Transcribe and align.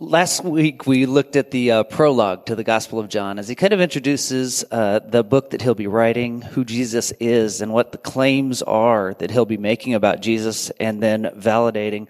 Last 0.00 0.44
week 0.44 0.86
we 0.86 1.06
looked 1.06 1.34
at 1.34 1.50
the 1.50 1.72
uh, 1.72 1.82
prologue 1.82 2.46
to 2.46 2.54
the 2.54 2.62
Gospel 2.62 3.00
of 3.00 3.08
John 3.08 3.36
as 3.36 3.48
he 3.48 3.56
kind 3.56 3.72
of 3.72 3.80
introduces 3.80 4.64
uh, 4.70 5.00
the 5.00 5.24
book 5.24 5.50
that 5.50 5.60
he'll 5.60 5.74
be 5.74 5.88
writing, 5.88 6.40
who 6.40 6.64
Jesus 6.64 7.10
is, 7.18 7.60
and 7.60 7.72
what 7.72 7.90
the 7.90 7.98
claims 7.98 8.62
are 8.62 9.14
that 9.14 9.32
he'll 9.32 9.44
be 9.44 9.56
making 9.56 9.94
about 9.94 10.20
Jesus, 10.20 10.70
and 10.78 11.02
then 11.02 11.24
validating. 11.36 12.06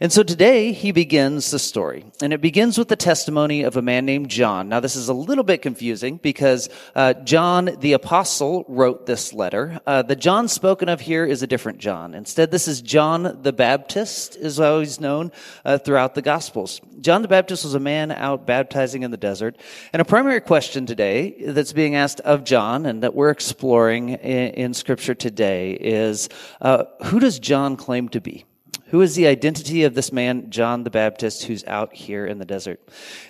And 0.00 0.12
so 0.12 0.24
today 0.24 0.72
he 0.72 0.90
begins 0.90 1.52
the 1.52 1.60
story, 1.60 2.06
and 2.20 2.32
it 2.32 2.40
begins 2.40 2.76
with 2.76 2.88
the 2.88 2.96
testimony 2.96 3.62
of 3.62 3.76
a 3.76 3.82
man 3.82 4.04
named 4.04 4.30
John. 4.30 4.68
Now 4.68 4.80
this 4.80 4.96
is 4.96 5.08
a 5.08 5.14
little 5.14 5.44
bit 5.44 5.62
confusing 5.62 6.16
because 6.16 6.68
uh, 6.96 7.12
John 7.12 7.70
the 7.78 7.92
apostle 7.92 8.64
wrote 8.66 9.06
this 9.06 9.32
letter. 9.32 9.78
Uh, 9.86 10.02
the 10.02 10.16
John 10.16 10.48
spoken 10.48 10.88
of 10.88 11.00
here 11.00 11.24
is 11.24 11.44
a 11.44 11.46
different 11.46 11.78
John. 11.78 12.14
Instead, 12.14 12.50
this 12.50 12.66
is 12.66 12.82
John 12.82 13.42
the 13.42 13.52
Baptist, 13.52 14.34
is 14.34 14.58
how 14.58 14.80
he's 14.80 14.98
known 14.98 15.30
uh, 15.64 15.78
throughout 15.78 16.16
the 16.16 16.22
Gospels. 16.22 16.80
John 17.00 17.27
the 17.28 17.34
Baptist 17.34 17.64
was 17.64 17.74
a 17.74 17.80
man 17.80 18.10
out 18.10 18.46
baptizing 18.46 19.02
in 19.02 19.10
the 19.10 19.18
desert. 19.18 19.56
And 19.92 20.00
a 20.00 20.04
primary 20.04 20.40
question 20.40 20.86
today 20.86 21.34
that's 21.38 21.74
being 21.74 21.94
asked 21.94 22.20
of 22.20 22.42
John 22.42 22.86
and 22.86 23.02
that 23.02 23.14
we're 23.14 23.28
exploring 23.28 24.10
in, 24.10 24.54
in 24.54 24.74
Scripture 24.74 25.14
today 25.14 25.72
is 25.72 26.30
uh, 26.62 26.84
who 27.04 27.20
does 27.20 27.38
John 27.38 27.76
claim 27.76 28.08
to 28.10 28.20
be? 28.22 28.46
Who 28.86 29.02
is 29.02 29.14
the 29.14 29.26
identity 29.26 29.84
of 29.84 29.94
this 29.94 30.10
man, 30.10 30.48
John 30.48 30.84
the 30.84 30.90
Baptist, 30.90 31.44
who's 31.44 31.62
out 31.64 31.94
here 31.94 32.24
in 32.24 32.38
the 32.38 32.46
desert? 32.46 32.80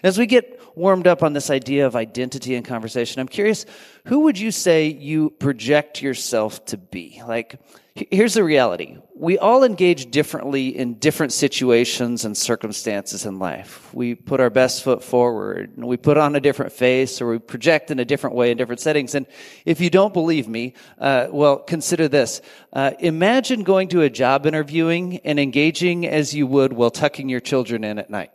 As 0.05 0.17
we 0.17 0.27
get 0.27 0.63
warmed 0.77 1.09
up 1.09 1.25
on 1.25 1.33
this 1.33 1.51
idea 1.51 1.85
of 1.85 1.97
identity 1.97 2.55
and 2.55 2.65
conversation, 2.65 3.21
I'm 3.21 3.27
curious, 3.27 3.67
who 4.09 4.21
would 4.21 4.39
you 4.39 4.51
say 4.51 4.89
you 4.89 5.31
project 5.31 6.01
yourself 6.01 6.65
to 6.67 6.79
be? 6.79 7.21
Like, 7.27 7.61
here's 7.95 8.33
the 8.33 8.43
reality. 8.43 8.97
We 9.15 9.37
all 9.37 9.65
engage 9.65 10.11
differently 10.11 10.69
in 10.77 10.95
different 10.95 11.33
situations 11.33 12.25
and 12.25 12.35
circumstances 12.35 13.27
in 13.27 13.39
life. 13.39 13.93
We 13.93 14.15
put 14.15 14.41
our 14.41 14.49
best 14.49 14.83
foot 14.83 15.05
forward, 15.05 15.77
and 15.77 15.87
we 15.87 15.99
put 15.99 16.17
on 16.17 16.35
a 16.37 16.41
different 16.41 16.73
face, 16.73 17.21
or 17.21 17.29
we 17.29 17.39
project 17.39 17.91
in 17.91 17.99
a 17.99 18.05
different 18.07 18.35
way 18.35 18.51
in 18.51 18.57
different 18.57 18.81
settings. 18.81 19.15
And 19.15 19.27
if 19.67 19.79
you 19.79 19.91
don't 19.91 20.15
believe 20.15 20.49
me, 20.49 20.73
uh, 20.99 21.27
well, 21.31 21.59
consider 21.59 22.09
this. 22.09 22.41
Uh, 22.73 22.93
imagine 23.01 23.63
going 23.63 23.89
to 23.89 24.01
a 24.01 24.09
job 24.09 24.47
interviewing 24.47 25.19
and 25.19 25.39
engaging 25.39 26.07
as 26.07 26.33
you 26.33 26.47
would 26.47 26.73
while 26.73 26.91
tucking 26.91 27.29
your 27.29 27.41
children 27.41 27.85
in 27.85 27.99
at 27.99 28.09
night 28.09 28.31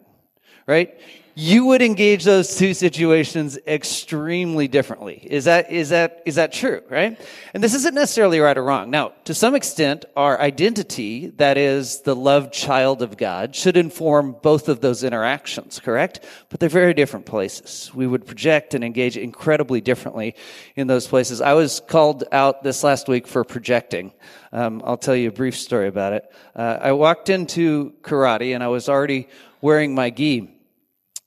right? 0.67 0.99
You 1.35 1.65
would 1.65 1.81
engage 1.81 2.23
those 2.23 2.55
two 2.55 2.75
situations 2.75 3.57
extremely 3.65 4.67
differently. 4.67 5.19
Is 5.23 5.45
that, 5.45 5.71
is 5.71 5.89
that, 5.89 6.21
is 6.25 6.35
that 6.35 6.53
true, 6.53 6.81
right? 6.89 7.19
And 7.55 7.63
this 7.63 7.73
isn't 7.73 7.95
necessarily 7.95 8.39
right 8.39 8.55
or 8.55 8.63
wrong. 8.63 8.91
Now, 8.91 9.13
to 9.25 9.33
some 9.33 9.55
extent, 9.55 10.05
our 10.15 10.39
identity, 10.39 11.27
that 11.37 11.57
is 11.57 12.01
the 12.01 12.15
loved 12.15 12.53
child 12.53 13.01
of 13.01 13.17
God, 13.17 13.55
should 13.55 13.77
inform 13.77 14.35
both 14.43 14.69
of 14.69 14.81
those 14.81 15.03
interactions, 15.03 15.79
correct? 15.79 16.19
But 16.49 16.59
they're 16.59 16.69
very 16.69 16.93
different 16.93 17.25
places. 17.25 17.89
We 17.95 18.05
would 18.05 18.27
project 18.27 18.75
and 18.75 18.83
engage 18.83 19.17
incredibly 19.17 19.81
differently 19.81 20.35
in 20.75 20.85
those 20.85 21.07
places. 21.07 21.41
I 21.41 21.53
was 21.53 21.79
called 21.79 22.25
out 22.31 22.61
this 22.61 22.83
last 22.83 23.07
week 23.07 23.27
for 23.27 23.43
projecting. 23.43 24.13
Um, 24.51 24.83
I'll 24.85 24.97
tell 24.97 25.15
you 25.15 25.29
a 25.29 25.31
brief 25.31 25.57
story 25.57 25.87
about 25.87 26.13
it. 26.13 26.31
Uh, 26.55 26.77
I 26.79 26.91
walked 26.91 27.29
into 27.29 27.93
karate 28.03 28.53
and 28.53 28.63
I 28.63 28.67
was 28.67 28.87
already 28.87 29.27
wearing 29.61 29.95
my 29.95 30.11
gi 30.11 30.52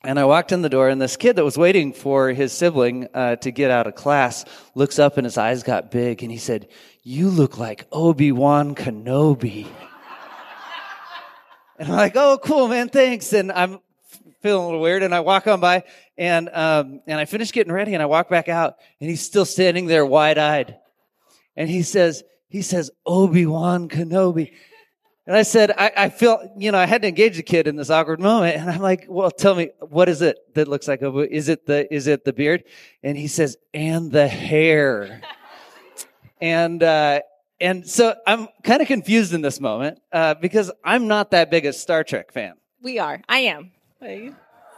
and 0.07 0.21
I 0.21 0.25
walked 0.25 0.53
in 0.53 0.63
the 0.63 0.69
door, 0.69 0.89
and 0.89 1.03
this 1.03 1.17
kid 1.17 1.35
that 1.35 1.45
was 1.45 1.59
waiting 1.59 1.93
for 1.93 2.31
his 2.31 2.53
sibling 2.53 3.09
uh, 3.13 3.37
to 3.37 3.51
get 3.51 3.73
out 3.73 3.89
of 3.89 3.97
class 3.97 4.45
looks 4.77 5.01
up, 5.01 5.17
and 5.17 5.25
his 5.25 5.37
eyes 5.37 5.65
got 5.65 5.91
big, 5.91 6.23
and 6.23 6.31
he 6.31 6.39
said, 6.39 6.69
"You 7.03 7.29
look 7.29 7.59
like 7.59 7.87
Obi 7.91 8.31
Wan 8.31 8.77
Kenobi." 8.77 9.67
and 11.79 11.89
I'm 11.89 11.97
like, 11.97 12.13
"Oh, 12.15 12.39
cool, 12.41 12.69
man, 12.69 12.89
thanks." 12.89 13.33
And 13.33 13.51
I'm 13.51 13.81
feeling 14.43 14.63
a 14.63 14.67
little 14.67 14.81
weird, 14.81 15.03
and 15.03 15.13
I 15.13 15.21
walk 15.21 15.49
on 15.49 15.59
by, 15.59 15.83
and 16.17 16.49
um, 16.53 17.01
and 17.09 17.19
I 17.19 17.25
finish 17.25 17.51
getting 17.51 17.73
ready, 17.73 17.95
and 17.95 18.03
I 18.03 18.07
walk 18.07 18.29
back 18.29 18.49
out, 18.49 18.77
and 19.01 19.11
he's 19.11 19.23
still 19.23 19.45
standing 19.45 19.87
there, 19.87 20.07
wide 20.07 20.39
eyed, 20.39 20.77
and 21.57 21.69
he 21.69 21.83
says, 21.83 22.23
"He 22.49 22.63
says 22.63 22.93
Obi 23.05 23.45
Wan 23.45 23.89
Kenobi." 23.89 24.53
And 25.27 25.37
I 25.37 25.43
said, 25.43 25.73
I, 25.73 25.93
I, 25.97 26.09
feel, 26.09 26.53
you 26.57 26.71
know, 26.71 26.79
I 26.79 26.87
had 26.87 27.03
to 27.03 27.09
engage 27.09 27.37
the 27.37 27.43
kid 27.43 27.67
in 27.67 27.75
this 27.75 27.91
awkward 27.91 28.21
moment. 28.21 28.59
And 28.59 28.71
I'm 28.71 28.81
like, 28.81 29.07
well, 29.09 29.31
tell 29.31 29.57
me, 29.57 29.71
what 29.81 30.09
is 30.09 30.23
it 30.23 30.39
that 30.55 30.69
looks 30.69 30.87
like 30.87 31.03
a, 31.03 31.13
is 31.19 31.49
it 31.49 31.67
the, 31.67 31.93
is 31.93 32.07
it 32.07 32.25
the 32.25 32.33
beard? 32.33 32.63
And 33.03 33.19
he 33.19 33.27
says, 33.27 33.57
and 33.75 34.13
the 34.13 34.29
hair. 34.29 35.21
and, 36.41 36.81
uh, 36.81 37.21
and 37.61 37.89
so 37.89 38.15
I'm 38.27 38.49
kind 38.63 38.83
of 38.83 38.87
confused 38.87 39.35
in 39.35 39.41
this 39.41 39.59
moment, 39.61 39.99
uh, 40.13 40.35
because 40.35 40.71
I'm 40.85 41.09
not 41.09 41.33
that 41.33 41.51
big 41.51 41.67
a 41.67 41.73
Star 41.73 42.05
Trek 42.05 42.31
fan. 42.31 42.55
We 42.81 42.99
are. 42.99 43.21
I 43.29 43.39
am. 43.39 43.73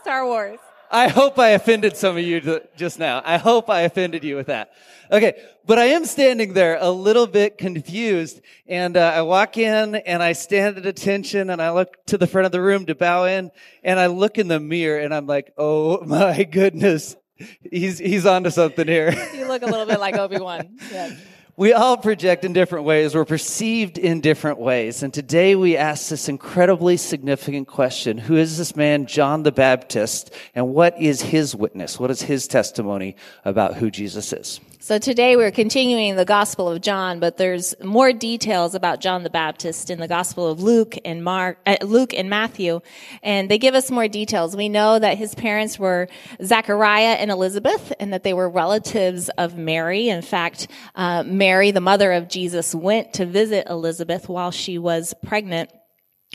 Star 0.03 0.25
Wars. 0.25 0.61
I 0.91 1.09
hope 1.09 1.39
I 1.39 1.51
offended 1.51 1.97
some 1.97 2.17
of 2.17 2.23
you 2.23 2.61
just 2.77 2.99
now. 2.99 3.23
I 3.25 3.37
hope 3.37 3.69
I 3.69 3.83
offended 3.83 4.25
you 4.25 4.37
with 4.37 4.47
that. 4.47 4.73
Okay. 5.11 5.35
But 5.67 5.79
I 5.79 5.87
am 5.87 6.05
standing 6.05 6.55
there 6.55 6.79
a 6.81 6.91
little 6.91 7.27
bit 7.27 7.59
confused 7.59 8.41
and 8.67 8.97
uh, 8.97 9.13
I 9.15 9.23
walk 9.23 9.59
in 9.59 9.97
and 9.97 10.23
I 10.23 10.33
stand 10.33 10.79
at 10.79 10.87
attention 10.87 11.51
and 11.51 11.61
I 11.61 11.73
look 11.73 12.05
to 12.07 12.17
the 12.17 12.27
front 12.27 12.47
of 12.47 12.53
the 12.53 12.61
room 12.63 12.87
to 12.87 12.95
bow 12.95 13.25
in 13.25 13.51
and 13.83 14.01
I 14.01 14.07
look 14.07 14.39
in 14.39 14.49
the 14.49 14.61
mirror 14.61 14.99
and 14.99 15.15
I'm 15.15 15.27
like, 15.27 15.53
oh 15.59 16.05
my 16.05 16.45
goodness. 16.45 17.17
He's, 17.71 17.99
he's 17.99 18.27
onto 18.27 18.51
something 18.51 18.89
here. 18.89 19.13
You 19.35 19.47
look 19.47 19.63
a 19.63 19.67
little 19.67 19.87
bit 19.87 20.01
like 20.01 20.17
Obi-Wan. 20.17 20.77
Yeah. 20.91 21.15
We 21.59 21.73
all 21.73 21.97
project 21.97 22.45
in 22.45 22.53
different 22.53 22.85
ways. 22.85 23.17
We're 23.17 23.25
perceived 23.25 23.99
in 23.99 24.21
different 24.21 24.61
ways. 24.61 25.03
And 25.03 25.13
today 25.13 25.57
we 25.57 25.77
ask 25.77 26.09
this 26.09 26.29
incredibly 26.29 26.97
significant 26.97 27.67
question. 27.67 28.17
Who 28.17 28.37
is 28.37 28.59
this 28.59 28.77
man, 28.77 29.07
John 29.07 29.43
the 29.43 29.51
Baptist? 29.51 30.33
And 30.55 30.73
what 30.73 31.01
is 31.01 31.21
his 31.21 31.57
witness? 31.57 31.99
What 31.99 32.13
is 32.13 32.23
his 32.23 32.47
testimony 32.47 33.17
about 33.45 33.75
who 33.75 33.91
Jesus 33.91 34.33
is? 34.33 34.61
So 34.89 34.99
today 34.99 35.37
we're 35.37 35.51
continuing 35.51 36.17
the 36.17 36.25
Gospel 36.25 36.67
of 36.71 36.81
John, 36.81 37.21
but 37.21 37.37
there's 37.37 37.75
more 37.85 38.11
details 38.11 38.75
about 38.75 39.03
John 39.03 39.23
the 39.23 39.29
Baptist 39.29 39.91
in 39.91 40.01
the 40.01 40.09
Gospel 40.09 40.47
of 40.47 40.63
Luke 40.63 40.95
and 41.05 41.23
Mark, 41.23 41.59
uh, 41.67 41.77
Luke 41.83 42.15
and 42.15 42.31
Matthew, 42.31 42.81
and 43.23 43.51
they 43.51 43.59
give 43.59 43.75
us 43.75 43.91
more 43.91 44.09
details. 44.09 44.57
We 44.57 44.71
know 44.71 44.99
that 44.99 45.19
his 45.19 45.35
parents 45.35 45.79
were 45.79 46.09
Zachariah 46.43 47.17
and 47.21 47.31
Elizabeth, 47.31 47.93
and 48.01 48.15
that 48.15 48.23
they 48.23 48.33
were 48.33 48.49
relatives 48.49 49.29
of 49.37 49.59
Mary. 49.59 50.09
In 50.09 50.23
fact, 50.23 50.69
uh, 50.95 51.23
Mary, 51.23 51.71
the 51.71 51.83
mother 51.83 52.11
of 52.13 52.27
Jesus, 52.27 52.75
went 52.75 53.13
to 53.13 53.27
visit 53.27 53.67
Elizabeth 53.69 54.27
while 54.27 54.51
she 54.51 54.79
was 54.79 55.13
pregnant 55.23 55.71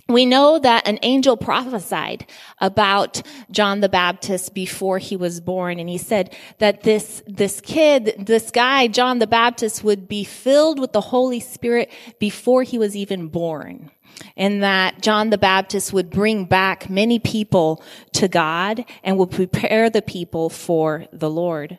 we 0.10 0.26
know 0.26 0.60
that 0.60 0.86
an 0.86 1.00
angel 1.02 1.38
prophesied 1.38 2.30
about 2.60 3.22
John 3.52 3.80
the 3.80 3.88
Baptist 3.88 4.54
before 4.54 4.98
he 4.98 5.16
was 5.16 5.40
born. 5.40 5.80
And 5.80 5.88
he 5.88 5.98
said 5.98 6.36
that 6.58 6.84
this, 6.84 7.24
this 7.26 7.62
kid, 7.62 8.16
this 8.20 8.52
guy, 8.52 8.88
John 8.88 9.20
the 9.20 9.28
Baptist 9.28 9.84
would 9.84 10.10
be 10.10 10.26
filled 10.26 10.78
with 10.78 10.92
the 10.92 11.02
Holy 11.02 11.40
Spirit 11.40 11.90
before 12.20 12.64
he 12.64 12.78
was 12.78 12.98
even 12.98 13.30
born. 13.30 13.92
And 14.36 14.62
that 14.62 15.02
John 15.02 15.30
the 15.30 15.38
Baptist 15.38 15.94
would 15.94 16.10
bring 16.10 16.46
back 16.46 16.90
many 16.90 17.18
people 17.18 17.82
to 18.14 18.28
God 18.28 18.86
and 19.04 19.18
would 19.18 19.32
prepare 19.32 19.90
the 19.90 20.02
people 20.02 20.50
for 20.50 21.06
the 21.14 21.30
Lord. 21.30 21.78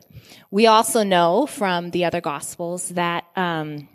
We 0.49 0.67
also 0.67 1.03
know 1.03 1.45
from 1.45 1.91
the 1.91 2.05
other 2.05 2.21
gospels 2.21 2.89
that, 2.89 3.25
um, 3.35 3.87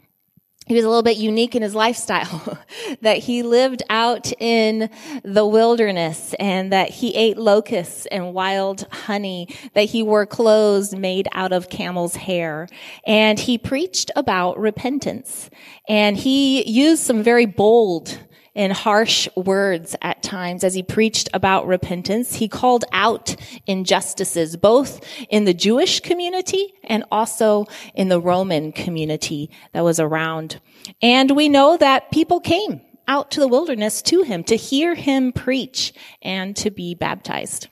he 0.70 0.76
was 0.76 0.84
a 0.84 0.88
little 0.88 1.02
bit 1.02 1.16
unique 1.16 1.56
in 1.56 1.62
his 1.62 1.74
lifestyle, 1.74 2.56
that 3.00 3.18
he 3.18 3.42
lived 3.42 3.82
out 3.90 4.32
in 4.40 4.88
the 5.24 5.44
wilderness 5.44 6.32
and 6.38 6.72
that 6.72 6.90
he 6.90 7.12
ate 7.16 7.36
locusts 7.36 8.06
and 8.06 8.32
wild 8.32 8.86
honey, 8.92 9.48
that 9.74 9.86
he 9.86 10.00
wore 10.00 10.26
clothes 10.26 10.94
made 10.94 11.26
out 11.32 11.52
of 11.52 11.70
camel's 11.70 12.14
hair. 12.14 12.68
And 13.04 13.36
he 13.36 13.58
preached 13.58 14.12
about 14.14 14.60
repentance. 14.60 15.50
And 15.88 16.16
he 16.16 16.64
used 16.70 17.02
some 17.02 17.24
very 17.24 17.46
bold 17.46 18.20
in 18.54 18.70
harsh 18.70 19.28
words 19.36 19.94
at 20.02 20.22
times 20.22 20.64
as 20.64 20.74
he 20.74 20.82
preached 20.82 21.28
about 21.32 21.66
repentance. 21.66 22.34
He 22.34 22.48
called 22.48 22.84
out 22.92 23.36
injustices, 23.66 24.56
both 24.56 25.00
in 25.28 25.44
the 25.44 25.54
Jewish 25.54 26.00
community 26.00 26.74
and 26.84 27.04
also 27.10 27.66
in 27.94 28.08
the 28.08 28.20
Roman 28.20 28.72
community 28.72 29.50
that 29.72 29.84
was 29.84 30.00
around. 30.00 30.60
And 31.00 31.36
we 31.36 31.48
know 31.48 31.76
that 31.76 32.10
people 32.10 32.40
came 32.40 32.80
out 33.06 33.30
to 33.32 33.40
the 33.40 33.48
wilderness 33.48 34.02
to 34.02 34.22
him 34.22 34.44
to 34.44 34.56
hear 34.56 34.94
him 34.94 35.32
preach 35.32 35.92
and 36.22 36.56
to 36.56 36.70
be 36.70 36.94
baptized. 36.94 37.68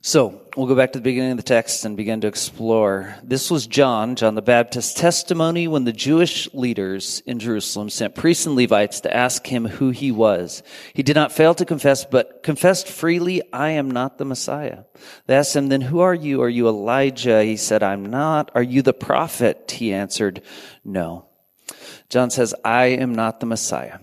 So 0.00 0.42
we'll 0.56 0.68
go 0.68 0.76
back 0.76 0.92
to 0.92 1.00
the 1.00 1.02
beginning 1.02 1.32
of 1.32 1.36
the 1.38 1.42
text 1.42 1.84
and 1.84 1.96
begin 1.96 2.20
to 2.20 2.28
explore. 2.28 3.16
This 3.24 3.50
was 3.50 3.66
John, 3.66 4.14
John 4.14 4.36
the 4.36 4.42
Baptist's 4.42 4.94
testimony 4.94 5.66
when 5.66 5.84
the 5.84 5.92
Jewish 5.92 6.48
leaders 6.54 7.20
in 7.26 7.40
Jerusalem 7.40 7.90
sent 7.90 8.14
priests 8.14 8.46
and 8.46 8.54
Levites 8.54 9.00
to 9.00 9.14
ask 9.14 9.44
him 9.44 9.66
who 9.66 9.90
he 9.90 10.12
was. 10.12 10.62
He 10.94 11.02
did 11.02 11.16
not 11.16 11.32
fail 11.32 11.52
to 11.56 11.64
confess, 11.64 12.04
but 12.04 12.44
confessed 12.44 12.86
freely, 12.86 13.42
I 13.52 13.70
am 13.70 13.90
not 13.90 14.18
the 14.18 14.24
Messiah. 14.24 14.84
They 15.26 15.34
asked 15.34 15.56
him, 15.56 15.68
then 15.68 15.80
who 15.80 15.98
are 15.98 16.14
you? 16.14 16.42
Are 16.42 16.48
you 16.48 16.68
Elijah? 16.68 17.42
He 17.42 17.56
said, 17.56 17.82
I'm 17.82 18.06
not. 18.06 18.52
Are 18.54 18.62
you 18.62 18.82
the 18.82 18.94
prophet? 18.94 19.72
He 19.72 19.92
answered, 19.92 20.42
no. 20.84 21.26
John 22.08 22.30
says, 22.30 22.54
I 22.64 22.86
am 22.86 23.16
not 23.16 23.40
the 23.40 23.46
Messiah. 23.46 23.98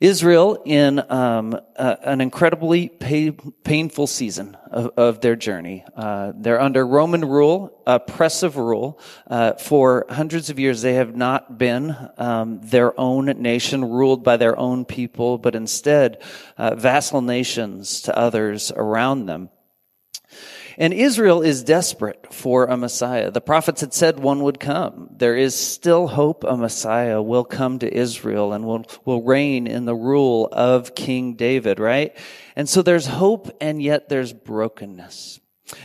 Israel 0.00 0.62
in 0.64 1.00
um, 1.10 1.58
uh, 1.76 1.96
an 2.02 2.20
incredibly 2.20 2.88
pay, 2.88 3.30
painful 3.30 4.06
season 4.06 4.56
of, 4.70 4.90
of 4.96 5.20
their 5.20 5.36
journey. 5.36 5.84
Uh, 5.96 6.32
they're 6.34 6.60
under 6.60 6.86
Roman 6.86 7.24
rule, 7.24 7.82
oppressive 7.86 8.56
rule. 8.56 8.98
Uh, 9.26 9.52
for 9.54 10.06
hundreds 10.10 10.50
of 10.50 10.58
years, 10.58 10.82
they 10.82 10.94
have 10.94 11.16
not 11.16 11.58
been 11.58 11.96
um, 12.18 12.60
their 12.62 12.98
own 12.98 13.26
nation 13.26 13.84
ruled 13.84 14.24
by 14.24 14.36
their 14.36 14.58
own 14.58 14.84
people, 14.84 15.38
but 15.38 15.54
instead 15.54 16.22
uh, 16.58 16.74
vassal 16.74 17.20
nations 17.20 18.02
to 18.02 18.16
others 18.16 18.72
around 18.74 19.26
them. 19.26 19.50
And 20.76 20.92
Israel 20.92 21.42
is 21.42 21.62
desperate 21.62 22.32
for 22.32 22.66
a 22.66 22.76
Messiah. 22.76 23.30
The 23.30 23.40
prophets 23.40 23.80
had 23.80 23.94
said 23.94 24.18
one 24.18 24.42
would 24.42 24.58
come. 24.58 25.08
There 25.16 25.36
is 25.36 25.54
still 25.54 26.08
hope 26.08 26.44
a 26.44 26.56
Messiah 26.56 27.22
will 27.22 27.44
come 27.44 27.78
to 27.78 27.92
Israel 27.92 28.52
and 28.52 28.64
will, 28.64 28.84
will 29.04 29.22
reign 29.22 29.66
in 29.66 29.84
the 29.84 29.94
rule 29.94 30.48
of 30.50 30.94
King 30.94 31.34
David, 31.34 31.78
right? 31.78 32.16
And 32.56 32.68
so 32.68 32.82
there's 32.82 33.06
hope 33.06 33.56
and 33.60 33.80
yet 33.80 34.08
there's 34.08 34.32
brokenness. 34.32 35.40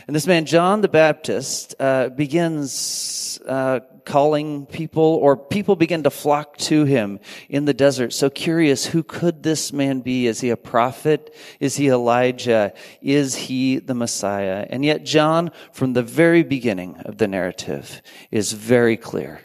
And 0.06 0.14
this 0.14 0.26
man, 0.26 0.44
John 0.44 0.82
the 0.82 0.88
Baptist, 0.88 1.74
uh, 1.80 2.10
begins 2.10 3.40
uh, 3.46 3.80
calling 4.04 4.66
people, 4.66 5.02
or 5.02 5.36
people 5.36 5.76
begin 5.76 6.02
to 6.02 6.10
flock 6.10 6.56
to 6.58 6.84
him 6.84 7.20
in 7.48 7.64
the 7.64 7.74
desert. 7.74 8.12
So 8.12 8.30
curious, 8.30 8.86
who 8.86 9.02
could 9.02 9.42
this 9.42 9.72
man 9.72 10.00
be? 10.00 10.26
Is 10.26 10.40
he 10.40 10.50
a 10.50 10.56
prophet? 10.56 11.34
Is 11.60 11.76
he 11.76 11.88
Elijah? 11.88 12.72
Is 13.00 13.34
he 13.34 13.78
the 13.78 13.94
Messiah? 13.94 14.66
And 14.68 14.84
yet, 14.84 15.04
John, 15.04 15.50
from 15.72 15.92
the 15.92 16.02
very 16.02 16.42
beginning 16.42 16.96
of 17.04 17.18
the 17.18 17.28
narrative, 17.28 18.02
is 18.30 18.52
very 18.52 18.96
clear. 18.96 19.40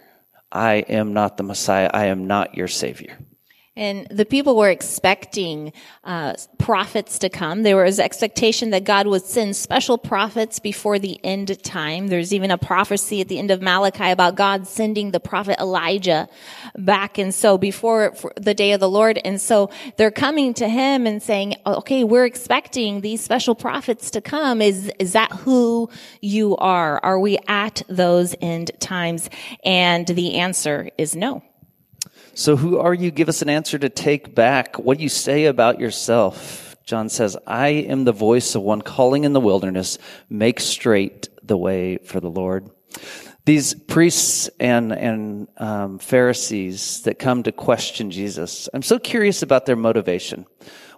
I 0.52 0.76
am 0.76 1.14
not 1.14 1.38
the 1.38 1.44
Messiah. 1.44 1.90
I 1.94 2.06
am 2.06 2.28
not 2.28 2.56
your 2.56 2.68
Savior. 2.68 3.18
And 3.78 4.08
the 4.08 4.24
people 4.24 4.56
were 4.56 4.70
expecting 4.70 5.74
uh, 6.06 6.36
prophets 6.58 7.20
to 7.20 7.30
come. 7.30 7.64
There 7.64 7.76
was 7.76 8.00
expectation 8.00 8.70
that 8.70 8.86
God 8.86 9.06
would 9.06 9.24
send 9.24 9.54
special 9.54 9.98
prophets 9.98 10.60
before 10.60 10.98
the 10.98 11.20
end 11.26 11.62
time. 11.62 12.08
There's 12.08 12.34
even 12.34 12.52
a 12.52 12.58
prophecy 12.58 13.20
at 13.20 13.28
the 13.28 13.38
end 13.38 13.52
of 13.52 13.62
Malachi 13.62 14.12
about 14.12 14.36
God 14.36 14.66
sending 14.66 15.12
the 15.12 15.20
prophet 15.20 15.60
Elijah 15.60 16.30
back, 16.78 17.18
and 17.18 17.34
so 17.34 17.58
before 17.58 18.16
the 18.38 18.54
day 18.54 18.72
of 18.72 18.80
the 18.80 18.90
Lord. 18.90 19.20
And 19.26 19.42
so 19.42 19.70
they're 19.98 20.10
coming 20.10 20.54
to 20.54 20.70
him 20.70 21.06
and 21.06 21.22
saying, 21.22 21.56
"Okay, 21.66 22.06
we're 22.06 22.26
expecting 22.26 23.02
these 23.02 23.22
special 23.22 23.56
prophets 23.56 24.10
to 24.12 24.22
come. 24.22 24.62
Is 24.62 24.90
is 25.00 25.12
that 25.14 25.32
who 25.34 25.90
you 26.22 26.56
are? 26.58 27.04
Are 27.04 27.20
we 27.20 27.40
at 27.50 27.82
those 27.90 28.36
end 28.40 28.72
times?" 28.80 29.30
And 29.66 30.08
the 30.08 30.36
answer 30.36 30.90
is 30.98 31.14
no. 31.14 31.44
So 32.38 32.58
who 32.58 32.80
are 32.80 32.94
you? 32.94 33.12
Give 33.12 33.30
us 33.30 33.42
an 33.42 33.48
answer 33.48 33.80
to 33.80 33.88
take 33.88 34.36
back. 34.36 34.78
What 34.78 35.00
you 35.00 35.08
say 35.08 35.46
about 35.46 35.80
yourself? 35.80 36.76
John 36.84 37.08
says, 37.08 37.38
I 37.48 37.70
am 37.70 38.04
the 38.04 38.12
voice 38.12 38.56
of 38.56 38.62
one 38.62 38.82
calling 38.82 39.24
in 39.24 39.32
the 39.32 39.40
wilderness, 39.40 39.98
make 40.30 40.60
straight 40.60 41.30
the 41.42 41.56
way 41.56 41.98
for 41.98 42.20
the 42.20 42.30
Lord. 42.30 42.70
These 43.46 43.76
priests 43.76 44.50
and, 44.60 44.92
and 44.92 45.48
um, 45.58 45.98
Pharisees 45.98 47.04
that 47.04 47.20
come 47.20 47.44
to 47.44 47.54
question 47.54 48.12
Jesus, 48.12 48.68
I'm 48.74 48.82
so 48.82 49.00
curious 49.00 49.42
about 49.42 49.66
their 49.66 49.78
motivation. 49.78 50.46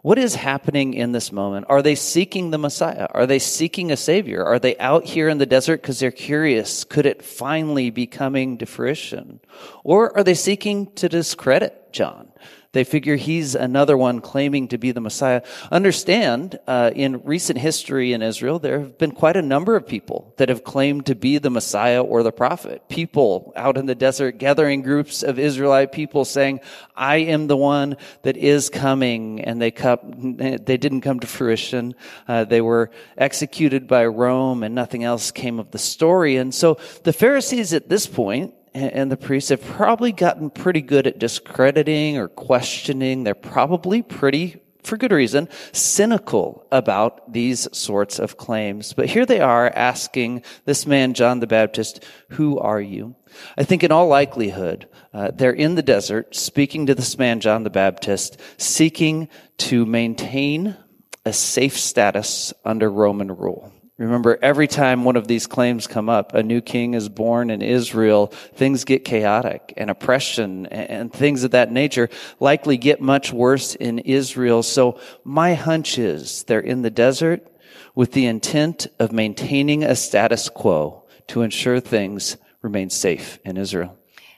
What 0.01 0.17
is 0.19 0.35
happening 0.35 0.93
in 0.93 1.11
this 1.11 1.31
moment? 1.31 1.65
Are 1.69 1.81
they 1.81 1.95
seeking 1.95 2.51
the 2.51 2.57
Messiah? 2.57 3.07
Are 3.11 3.25
they 3.25 3.39
seeking 3.39 3.91
a 3.91 3.97
Savior? 3.97 4.43
Are 4.43 4.59
they 4.59 4.77
out 4.77 5.05
here 5.05 5.27
in 5.29 5.37
the 5.37 5.45
desert 5.45 5.81
because 5.81 5.99
they're 5.99 6.11
curious? 6.11 6.83
Could 6.83 7.05
it 7.05 7.23
finally 7.23 7.89
be 7.89 8.07
coming 8.07 8.57
to 8.59 8.65
fruition? 8.65 9.39
Or 9.83 10.15
are 10.15 10.23
they 10.23 10.35
seeking 10.35 10.91
to 10.95 11.09
discredit 11.09 11.91
John? 11.91 12.31
They 12.77 12.83
figure 12.83 13.15
he's 13.15 13.55
another 13.55 13.97
one 13.97 14.21
claiming 14.21 14.67
to 14.67 14.77
be 14.77 14.91
the 14.91 15.01
Messiah. 15.01 15.41
Understand, 15.71 16.59
uh, 16.67 16.91
in 16.93 17.23
recent 17.23 17.57
history 17.57 18.13
in 18.13 18.21
Israel, 18.21 18.59
there 18.59 18.81
have 18.81 18.99
been 18.99 19.13
quite 19.13 19.35
a 19.35 19.41
number 19.41 19.75
of 19.75 19.87
people 19.87 20.35
that 20.37 20.49
have 20.49 20.63
claimed 20.63 21.07
to 21.07 21.15
be 21.15 21.39
the 21.39 21.49
Messiah 21.49 22.03
or 22.03 22.21
the 22.21 22.31
prophet. 22.31 22.87
People 22.87 23.51
out 23.55 23.77
in 23.77 23.87
the 23.87 23.95
desert 23.95 24.37
gathering 24.37 24.83
groups 24.83 25.23
of 25.23 25.39
Israelite 25.39 25.91
people 25.91 26.23
saying, 26.23 26.59
I 26.95 27.15
am 27.15 27.47
the 27.47 27.57
one 27.57 27.97
that 28.21 28.37
is 28.37 28.69
coming. 28.69 29.41
And 29.41 29.59
they, 29.59 29.71
they 29.71 30.77
didn't 30.77 31.01
come 31.01 31.19
to 31.21 31.25
fruition. 31.25 31.95
Uh, 32.27 32.43
they 32.43 32.61
were 32.61 32.91
executed 33.17 33.87
by 33.87 34.05
Rome 34.05 34.61
and 34.61 34.75
nothing 34.75 35.03
else 35.03 35.31
came 35.31 35.57
of 35.57 35.71
the 35.71 35.79
story. 35.79 36.35
And 36.35 36.53
so 36.53 36.77
the 37.05 37.11
Pharisees 37.11 37.73
at 37.73 37.89
this 37.89 38.05
point 38.05 38.53
and 38.77 39.11
the 39.11 39.17
priests 39.17 39.49
have 39.49 39.63
probably 39.63 40.11
gotten 40.11 40.49
pretty 40.49 40.81
good 40.81 41.07
at 41.07 41.19
discrediting 41.19 42.17
or 42.17 42.27
questioning. 42.27 43.23
They're 43.23 43.33
probably 43.33 44.01
pretty, 44.01 44.61
for 44.83 44.97
good 44.97 45.11
reason, 45.11 45.49
cynical 45.71 46.65
about 46.71 47.33
these 47.33 47.67
sorts 47.75 48.19
of 48.19 48.37
claims. 48.37 48.93
But 48.93 49.07
here 49.07 49.25
they 49.25 49.39
are 49.39 49.67
asking 49.67 50.43
this 50.65 50.85
man, 50.85 51.13
John 51.13 51.39
the 51.39 51.47
Baptist, 51.47 52.03
who 52.29 52.59
are 52.59 52.81
you? 52.81 53.15
I 53.57 53.63
think 53.63 53.83
in 53.83 53.91
all 53.91 54.07
likelihood, 54.07 54.87
uh, 55.13 55.31
they're 55.33 55.51
in 55.51 55.75
the 55.75 55.81
desert 55.83 56.35
speaking 56.35 56.85
to 56.85 56.95
this 56.95 57.17
man, 57.17 57.39
John 57.39 57.63
the 57.63 57.69
Baptist, 57.69 58.39
seeking 58.57 59.29
to 59.57 59.85
maintain 59.85 60.77
a 61.25 61.33
safe 61.33 61.77
status 61.77 62.53
under 62.63 62.89
Roman 62.89 63.35
rule. 63.35 63.73
Remember, 63.97 64.37
every 64.43 64.67
time 64.67 65.03
one 65.03 65.15
of 65.15 65.27
these 65.27 65.47
claims 65.47 65.87
come 65.87 66.07
up, 66.07 66.35
a 66.35 66.43
new 66.43 66.61
king 66.61 66.93
is 66.93 67.09
born 67.09 67.49
in 67.49 67.63
Israel, 67.63 68.27
things 68.27 68.83
get 68.83 69.03
chaotic 69.03 69.73
and 69.75 69.89
oppression 69.89 70.67
and 70.67 71.11
things 71.11 71.43
of 71.43 71.51
that 71.51 71.71
nature 71.71 72.07
likely 72.39 72.77
get 72.77 73.01
much 73.01 73.33
worse 73.33 73.73
in 73.73 73.97
Israel. 73.99 74.61
So 74.61 74.99
my 75.23 75.55
hunch 75.55 75.97
is 75.97 76.43
they're 76.43 76.59
in 76.59 76.83
the 76.83 76.91
desert 76.91 77.47
with 77.95 78.11
the 78.11 78.27
intent 78.27 78.85
of 78.99 79.11
maintaining 79.11 79.83
a 79.83 79.95
status 79.95 80.47
quo 80.47 81.03
to 81.27 81.41
ensure 81.41 81.79
things 81.79 82.37
remain 82.61 82.91
safe 82.91 83.39
in 83.43 83.57
Israel. 83.57 83.96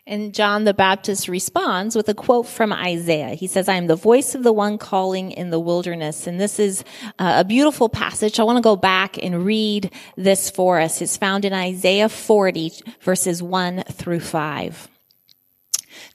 And 0.10 0.34
John 0.34 0.64
the 0.64 0.74
Baptist 0.74 1.28
responds 1.28 1.96
with 1.96 2.10
a 2.10 2.16
quote 2.16 2.48
from 2.48 2.74
Isaiah. 2.74 3.36
He 3.36 3.46
says, 3.46 3.70
I 3.70 3.76
am 3.76 3.86
the 3.86 3.96
voice 3.96 4.34
of 4.34 4.42
the 4.42 4.52
one 4.52 4.80
calling 4.80 5.32
in 5.32 5.52
the 5.52 5.60
wilderness. 5.60 6.26
And 6.26 6.42
this 6.42 6.58
is 6.58 6.84
uh, 7.20 7.36
a 7.38 7.46
beautiful 7.46 7.90
passage. 7.90 8.40
I 8.40 8.44
want 8.44 8.58
to 8.58 8.64
go 8.64 8.76
back 8.76 9.22
and 9.22 9.46
read 9.46 9.94
this 10.18 10.50
for 10.50 10.80
us. 10.80 11.04
It's 11.04 11.16
found 11.16 11.46
in 11.46 11.54
Isaiah 11.54 12.10
40 12.10 12.74
verses 13.02 13.44
1 13.44 13.84
through 13.84 14.22
5. 14.22 14.90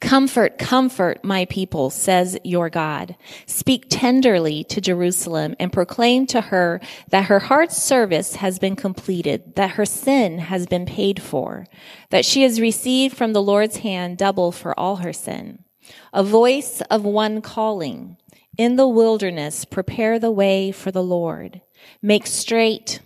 Comfort, 0.00 0.58
comfort 0.58 1.24
my 1.24 1.44
people, 1.46 1.90
says 1.90 2.38
your 2.44 2.70
God. 2.70 3.16
Speak 3.46 3.86
tenderly 3.88 4.64
to 4.64 4.80
Jerusalem 4.80 5.54
and 5.58 5.72
proclaim 5.72 6.26
to 6.28 6.40
her 6.40 6.80
that 7.08 7.26
her 7.26 7.40
heart's 7.40 7.82
service 7.82 8.36
has 8.36 8.58
been 8.58 8.76
completed, 8.76 9.56
that 9.56 9.72
her 9.72 9.86
sin 9.86 10.38
has 10.38 10.66
been 10.66 10.86
paid 10.86 11.22
for, 11.22 11.66
that 12.10 12.24
she 12.24 12.42
has 12.42 12.60
received 12.60 13.16
from 13.16 13.32
the 13.32 13.42
Lord's 13.42 13.78
hand 13.78 14.18
double 14.18 14.52
for 14.52 14.78
all 14.78 14.96
her 14.96 15.12
sin. 15.12 15.64
A 16.12 16.22
voice 16.22 16.80
of 16.90 17.04
one 17.04 17.42
calling, 17.42 18.16
in 18.56 18.76
the 18.76 18.88
wilderness, 18.88 19.64
prepare 19.64 20.18
the 20.18 20.30
way 20.30 20.70
for 20.70 20.90
the 20.90 21.02
Lord. 21.02 21.60
Make 22.00 22.26
straight 22.26 23.00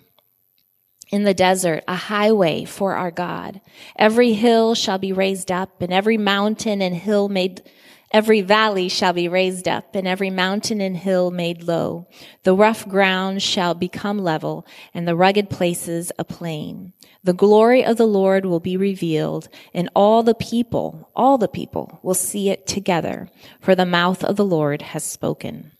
in 1.11 1.25
the 1.25 1.35
desert 1.35 1.85
a 1.89 1.95
highway 1.95 2.65
for 2.65 2.95
our 2.95 3.11
God. 3.11 3.61
Every 3.97 4.33
hill 4.35 4.75
shall 4.75 4.99
be 4.99 5.13
raised 5.13 5.51
up 5.51 5.83
and 5.83 5.93
every 5.93 6.19
mountain 6.19 6.83
and 6.83 6.95
hill 6.95 7.29
made 7.29 7.63
Every 8.11 8.41
valley 8.41 8.89
shall 8.89 9.13
be 9.13 9.29
raised 9.29 9.69
up 9.69 9.95
and 9.95 10.09
every 10.09 10.31
mountain 10.31 10.81
and 10.81 10.97
hill 10.97 11.31
made 11.31 11.63
low. 11.63 12.07
The 12.43 12.55
rough 12.55 12.89
ground 12.89 13.43
shall 13.43 13.75
become 13.75 14.19
level 14.19 14.67
and 14.95 15.07
the 15.07 15.15
rugged 15.15 15.51
places 15.51 16.11
a 16.19 16.25
plain. 16.25 16.95
The 17.23 17.35
glory 17.35 17.85
of 17.85 17.99
the 17.99 18.07
Lord 18.07 18.47
will 18.47 18.61
be 18.61 18.79
revealed 18.79 19.51
and 19.75 19.91
all 19.95 20.23
the 20.23 20.35
people, 20.35 21.11
all 21.15 21.37
the 21.37 21.49
people 21.49 22.01
will 22.03 22.15
see 22.15 22.49
it 22.49 22.67
together 22.67 23.29
for 23.61 23.75
the 23.75 23.85
mouth 23.85 24.25
of 24.25 24.37
the 24.37 24.45
Lord 24.45 24.81
has 24.81 25.05
spoken. 25.05 25.73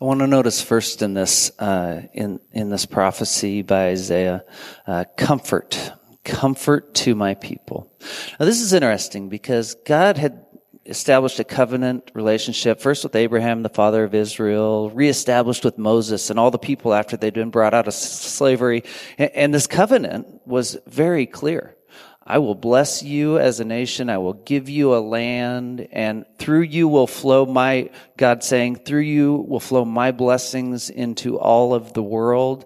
I 0.00 0.06
want 0.06 0.20
to 0.20 0.26
notice 0.26 0.60
first 0.60 1.02
in 1.02 1.14
this 1.14 1.56
uh, 1.60 2.02
in 2.12 2.40
in 2.52 2.68
this 2.68 2.84
prophecy 2.84 3.62
by 3.62 3.90
Isaiah, 3.90 4.44
uh, 4.88 5.04
comfort, 5.16 5.92
comfort 6.24 6.94
to 6.94 7.14
my 7.14 7.34
people. 7.34 7.92
Now 8.40 8.46
this 8.46 8.60
is 8.60 8.72
interesting 8.72 9.28
because 9.28 9.76
God 9.86 10.18
had 10.18 10.44
established 10.84 11.38
a 11.38 11.44
covenant 11.44 12.10
relationship 12.12 12.80
first 12.80 13.04
with 13.04 13.14
Abraham, 13.14 13.62
the 13.62 13.68
father 13.68 14.02
of 14.02 14.14
Israel, 14.14 14.90
reestablished 14.90 15.64
with 15.64 15.78
Moses 15.78 16.28
and 16.28 16.40
all 16.40 16.50
the 16.50 16.58
people 16.58 16.92
after 16.92 17.16
they'd 17.16 17.32
been 17.32 17.50
brought 17.50 17.72
out 17.72 17.86
of 17.86 17.94
slavery, 17.94 18.82
and, 19.16 19.30
and 19.30 19.54
this 19.54 19.68
covenant 19.68 20.26
was 20.44 20.76
very 20.88 21.24
clear. 21.24 21.76
I 22.26 22.38
will 22.38 22.54
bless 22.54 23.02
you 23.02 23.38
as 23.38 23.60
a 23.60 23.64
nation. 23.64 24.08
I 24.08 24.18
will 24.18 24.32
give 24.32 24.68
you 24.68 24.94
a 24.94 24.98
land 24.98 25.86
and 25.92 26.24
through 26.38 26.62
you 26.62 26.88
will 26.88 27.06
flow 27.06 27.44
my, 27.44 27.90
God 28.16 28.42
saying, 28.42 28.76
through 28.76 29.00
you 29.00 29.34
will 29.46 29.60
flow 29.60 29.84
my 29.84 30.10
blessings 30.10 30.88
into 30.88 31.38
all 31.38 31.74
of 31.74 31.92
the 31.92 32.02
world. 32.02 32.64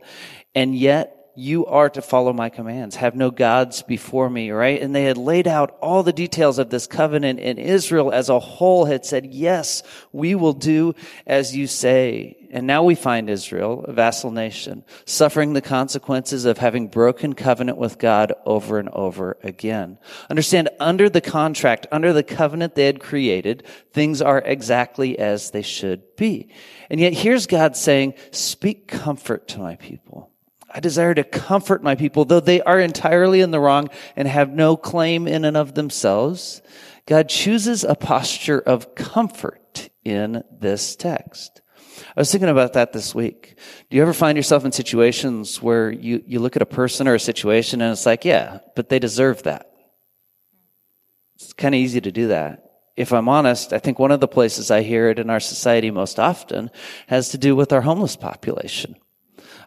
And 0.55 0.77
yet 0.77 1.15
you 1.35 1.67
are 1.67 1.89
to 1.91 2.03
follow 2.03 2.33
my 2.33 2.49
commands. 2.49 2.97
Have 2.97 3.15
no 3.15 3.31
gods 3.31 3.83
before 3.83 4.29
me, 4.31 4.51
right? 4.51 4.81
And 4.81 4.95
they 4.95 5.05
had 5.05 5.17
laid 5.17 5.47
out 5.47 5.77
all 5.81 6.03
the 6.03 6.13
details 6.13 6.59
of 6.59 6.71
this 6.71 6.89
covenant 6.89 7.39
and 7.41 7.59
Israel 7.59 8.13
as 8.13 8.29
a 8.29 8.41
whole 8.41 8.85
had 8.87 9.05
said, 9.05 9.27
yes, 9.27 9.83
we 10.13 10.35
will 10.35 10.53
do 10.53 10.95
as 11.27 11.55
you 11.55 11.67
say. 11.69 12.38
And 12.51 12.67
now 12.67 12.83
we 12.83 12.95
find 12.95 13.29
Israel, 13.29 13.85
a 13.87 13.93
vassal 13.93 14.31
nation, 14.31 14.85
suffering 15.05 15.53
the 15.53 15.61
consequences 15.61 16.45
of 16.45 16.59
having 16.59 16.89
broken 16.89 17.35
covenant 17.35 17.79
with 17.79 17.99
God 17.99 18.33
over 18.47 18.79
and 18.79 18.89
over 18.91 19.37
again. 19.43 19.99
Understand, 20.31 20.71
under 20.81 21.11
the 21.11 21.21
contract, 21.21 21.87
under 21.93 22.13
the 22.13 22.23
covenant 22.23 22.75
they 22.75 22.87
had 22.87 23.01
created, 23.01 23.67
things 23.93 24.23
are 24.23 24.39
exactly 24.39 25.19
as 25.19 25.51
they 25.51 25.63
should 25.63 26.17
be. 26.17 26.49
And 26.89 27.01
yet 27.01 27.13
here's 27.13 27.47
God 27.47 27.77
saying, 27.77 28.15
speak 28.31 28.89
comfort 28.89 29.49
to 29.49 29.61
my 29.61 29.77
people. 29.77 30.31
I 30.71 30.81
desire 30.81 31.15
to 31.15 31.25
comfort 31.25 31.83
my 31.83 31.95
people, 31.95 32.25
though 32.25 32.41
they 32.41 32.61
are 32.61 32.81
entirely 32.81 33.41
in 33.41 33.51
the 33.51 33.61
wrong 33.61 33.89
and 34.17 34.29
have 34.29 34.51
no 34.51 34.77
claim 34.77 35.27
in 35.27 35.45
and 35.45 35.57
of 35.57 35.75
themselves. 35.75 36.63
God 37.07 37.29
chooses 37.29 37.85
a 37.85 37.95
posture 37.95 38.59
of 38.59 38.95
comfort 38.95 39.89
in 40.05 40.45
this 40.51 40.95
text. 40.95 41.63
I 42.17 42.21
was 42.21 42.31
thinking 42.31 42.49
about 42.49 42.73
that 42.75 42.93
this 42.93 43.15
week. 43.15 43.57
Do 43.91 43.97
you 43.97 44.03
ever 44.03 44.13
find 44.13 44.37
yourself 44.37 44.65
in 44.65 44.73
situations 44.73 45.63
where 45.63 45.91
you, 45.91 46.23
you 46.27 46.41
look 46.41 46.57
at 46.57 46.63
a 46.63 46.67
person 46.67 47.09
or 47.09 47.15
a 47.15 47.21
situation 47.21 47.81
and 47.81 47.93
it's 47.93 48.07
like, 48.07 48.25
yeah, 48.25 48.59
but 48.77 48.89
they 48.89 48.99
deserve 48.99 49.43
that? 49.45 49.71
It's 51.37 51.53
kind 51.53 51.75
of 51.75 51.81
easy 51.81 52.01
to 52.01 52.13
do 52.13 52.29
that. 52.29 52.65
If 52.97 53.13
I'm 53.13 53.29
honest, 53.29 53.73
I 53.73 53.79
think 53.79 53.99
one 53.99 54.11
of 54.11 54.21
the 54.21 54.27
places 54.27 54.71
I 54.71 54.83
hear 54.83 55.09
it 55.09 55.21
in 55.21 55.31
our 55.31 55.41
society 55.41 55.91
most 55.91 56.19
often 56.19 56.71
has 57.07 57.29
to 57.29 57.39
do 57.39 57.55
with 57.55 57.73
our 57.73 57.83
homeless 57.83 58.17
population. 58.17 58.97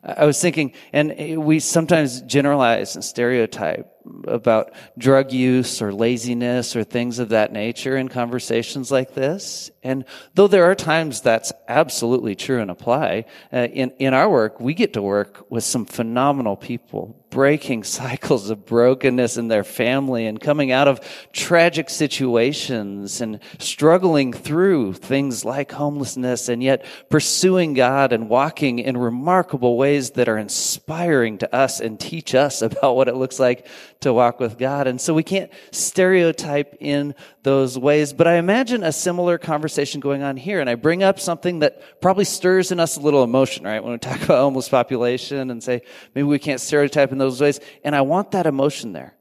I 0.04 0.26
was 0.26 0.42
thinking, 0.42 0.74
and 0.94 1.44
we 1.46 1.60
sometimes 1.60 2.22
generalize 2.22 2.96
and 2.96 3.04
stereotype 3.04 3.88
about 4.28 4.74
drug 4.98 5.32
use 5.32 5.80
or 5.80 5.94
laziness 5.94 6.76
or 6.76 6.84
things 6.84 7.20
of 7.20 7.30
that 7.30 7.54
nature 7.54 7.96
in 7.96 8.08
conversations 8.08 8.92
like 8.92 9.14
this. 9.14 9.70
And 9.84 10.06
though 10.34 10.48
there 10.48 10.70
are 10.72 10.76
times 10.76 11.22
that's 11.22 11.54
absolutely 11.68 12.34
true 12.34 12.62
and 12.62 12.72
apply, 12.72 13.26
uh, 13.54 13.68
in, 13.72 13.92
in 14.00 14.16
our 14.16 14.28
work, 14.28 14.60
we 14.60 14.74
get 14.74 14.94
to 14.94 15.04
work 15.04 15.46
with 15.52 15.64
some 15.64 15.86
phenomenal 15.86 16.56
people 16.56 17.21
breaking 17.32 17.84
cycles 18.02 18.52
of 18.52 18.66
brokenness 18.66 19.38
in 19.38 19.48
their 19.48 19.64
family 19.64 20.28
and 20.28 20.40
coming 20.40 20.72
out 20.72 20.88
of 20.88 21.00
tragic 21.34 21.90
situations 21.90 23.22
and 23.22 23.40
struggling 23.58 24.32
through 24.32 24.94
things 24.94 25.44
like 25.44 25.72
homelessness 25.72 26.48
and 26.50 26.62
yet 26.62 26.86
pursuing 27.10 27.74
God 27.74 28.14
and 28.14 28.30
walking 28.30 28.78
in 28.78 28.96
remarkable 28.96 29.78
ways 29.78 30.12
that 30.12 30.30
are 30.30 30.38
inspiring 30.38 31.40
to 31.40 31.56
us 31.56 31.80
and 31.80 32.00
teach 32.00 32.36
us 32.36 32.62
about 32.62 32.96
what 32.96 33.08
it 33.08 33.16
looks 33.16 33.40
like 33.40 33.66
to 34.02 34.14
walk 34.14 34.40
with 34.40 34.58
God. 34.58 34.88
And 34.88 35.00
so 35.00 35.14
we 35.14 35.24
can't 35.24 35.52
stereotype 35.72 36.76
in 36.80 37.16
those 37.44 37.78
ways, 37.78 38.14
but 38.14 38.28
I 38.28 38.36
imagine 38.36 38.84
a 38.84 38.92
similar 38.92 39.38
conversation 39.38 40.00
going 40.00 40.22
on 40.22 40.38
here. 40.38 40.60
And 40.60 40.70
I 40.70 40.76
bring 40.76 41.02
up 41.02 41.20
something 41.20 41.60
that 41.60 42.02
probably 42.02 42.26
stirs 42.26 42.72
in 42.72 42.80
us 42.80 42.98
a 42.98 43.00
little 43.00 43.24
emotion, 43.24 43.64
right? 43.64 43.82
When 43.82 43.94
we 43.94 44.00
talk 44.00 44.22
about 44.24 44.40
homeless 44.40 44.70
population 44.70 45.50
and 45.50 45.64
say, 45.64 45.82
maybe 46.14 46.26
we 46.28 46.40
can't 46.40 46.60
stereotype 46.60 47.12
in 47.12 47.21
those 47.22 47.40
ways. 47.40 47.60
And 47.84 47.96
I 47.96 48.02
want 48.02 48.32
that 48.32 48.46
emotion 48.46 48.94
there 48.94 49.14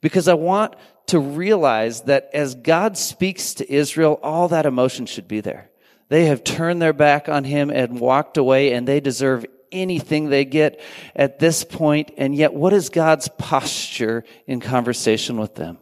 because 0.00 0.28
I 0.28 0.34
want 0.34 0.74
to 1.08 1.18
realize 1.18 2.02
that 2.02 2.30
as 2.32 2.54
God 2.54 2.96
speaks 2.96 3.54
to 3.54 3.72
Israel, 3.72 4.18
all 4.22 4.48
that 4.48 4.66
emotion 4.66 5.06
should 5.06 5.28
be 5.28 5.40
there. 5.40 5.70
They 6.08 6.26
have 6.26 6.44
turned 6.44 6.80
their 6.80 6.92
back 6.92 7.28
on 7.28 7.44
him 7.44 7.70
and 7.70 8.00
walked 8.00 8.36
away 8.36 8.72
and 8.72 8.86
they 8.86 9.00
deserve 9.00 9.44
anything 9.72 10.28
they 10.28 10.44
get 10.44 10.80
at 11.14 11.38
this 11.38 11.64
point. 11.64 12.12
And 12.16 12.34
yet 12.34 12.54
what 12.54 12.72
is 12.72 12.88
God's 12.88 13.28
posture 13.28 14.24
in 14.46 14.60
conversation 14.60 15.36
with 15.38 15.54
them? 15.54 15.78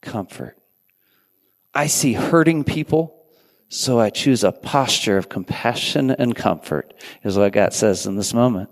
Comfort. 0.00 0.56
I 1.74 1.86
see 1.86 2.12
hurting 2.12 2.64
people. 2.64 3.18
So 3.68 3.98
I 3.98 4.10
choose 4.10 4.44
a 4.44 4.52
posture 4.52 5.16
of 5.16 5.28
compassion 5.28 6.10
and 6.10 6.36
comfort 6.36 6.92
is 7.24 7.38
what 7.38 7.52
God 7.52 7.72
says 7.72 8.06
in 8.06 8.16
this 8.16 8.34
moment. 8.34 8.68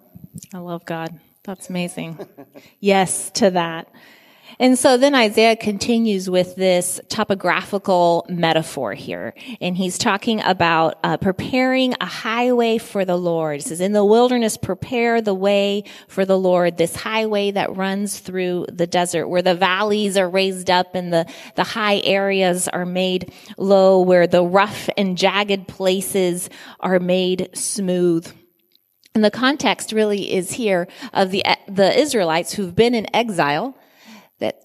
I 0.52 0.58
love 0.58 0.84
God. 0.84 1.18
That's 1.44 1.70
amazing. 1.70 2.18
yes 2.80 3.30
to 3.32 3.50
that. 3.50 3.88
And 4.58 4.78
so 4.78 4.98
then 4.98 5.14
Isaiah 5.14 5.56
continues 5.56 6.28
with 6.28 6.54
this 6.54 7.00
topographical 7.08 8.26
metaphor 8.28 8.92
here. 8.92 9.32
And 9.58 9.74
he's 9.74 9.96
talking 9.96 10.42
about 10.42 10.98
uh, 11.02 11.16
preparing 11.16 11.94
a 11.98 12.04
highway 12.04 12.76
for 12.76 13.06
the 13.06 13.16
Lord. 13.16 13.62
He 13.62 13.68
says, 13.68 13.80
in 13.80 13.92
the 13.92 14.04
wilderness, 14.04 14.58
prepare 14.58 15.22
the 15.22 15.34
way 15.34 15.84
for 16.08 16.26
the 16.26 16.38
Lord, 16.38 16.76
this 16.76 16.94
highway 16.94 17.52
that 17.52 17.74
runs 17.74 18.18
through 18.18 18.66
the 18.70 18.86
desert 18.86 19.28
where 19.28 19.40
the 19.40 19.54
valleys 19.54 20.18
are 20.18 20.28
raised 20.28 20.68
up 20.68 20.94
and 20.94 21.10
the, 21.10 21.26
the 21.54 21.64
high 21.64 22.00
areas 22.00 22.68
are 22.68 22.84
made 22.84 23.32
low, 23.56 24.02
where 24.02 24.26
the 24.26 24.44
rough 24.44 24.90
and 24.98 25.16
jagged 25.16 25.68
places 25.68 26.50
are 26.80 27.00
made 27.00 27.48
smooth. 27.54 28.30
And 29.20 29.24
the 29.26 29.30
context 29.30 29.92
really 29.92 30.32
is 30.32 30.52
here 30.52 30.88
of 31.12 31.30
the, 31.30 31.44
the 31.68 31.94
Israelites 31.94 32.54
who've 32.54 32.74
been 32.74 32.94
in 32.94 33.14
exile 33.14 33.76
that 34.38 34.62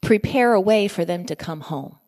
prepare 0.00 0.54
a 0.54 0.60
way 0.60 0.88
for 0.88 1.04
them 1.04 1.26
to 1.26 1.36
come 1.36 1.60
home. 1.60 1.98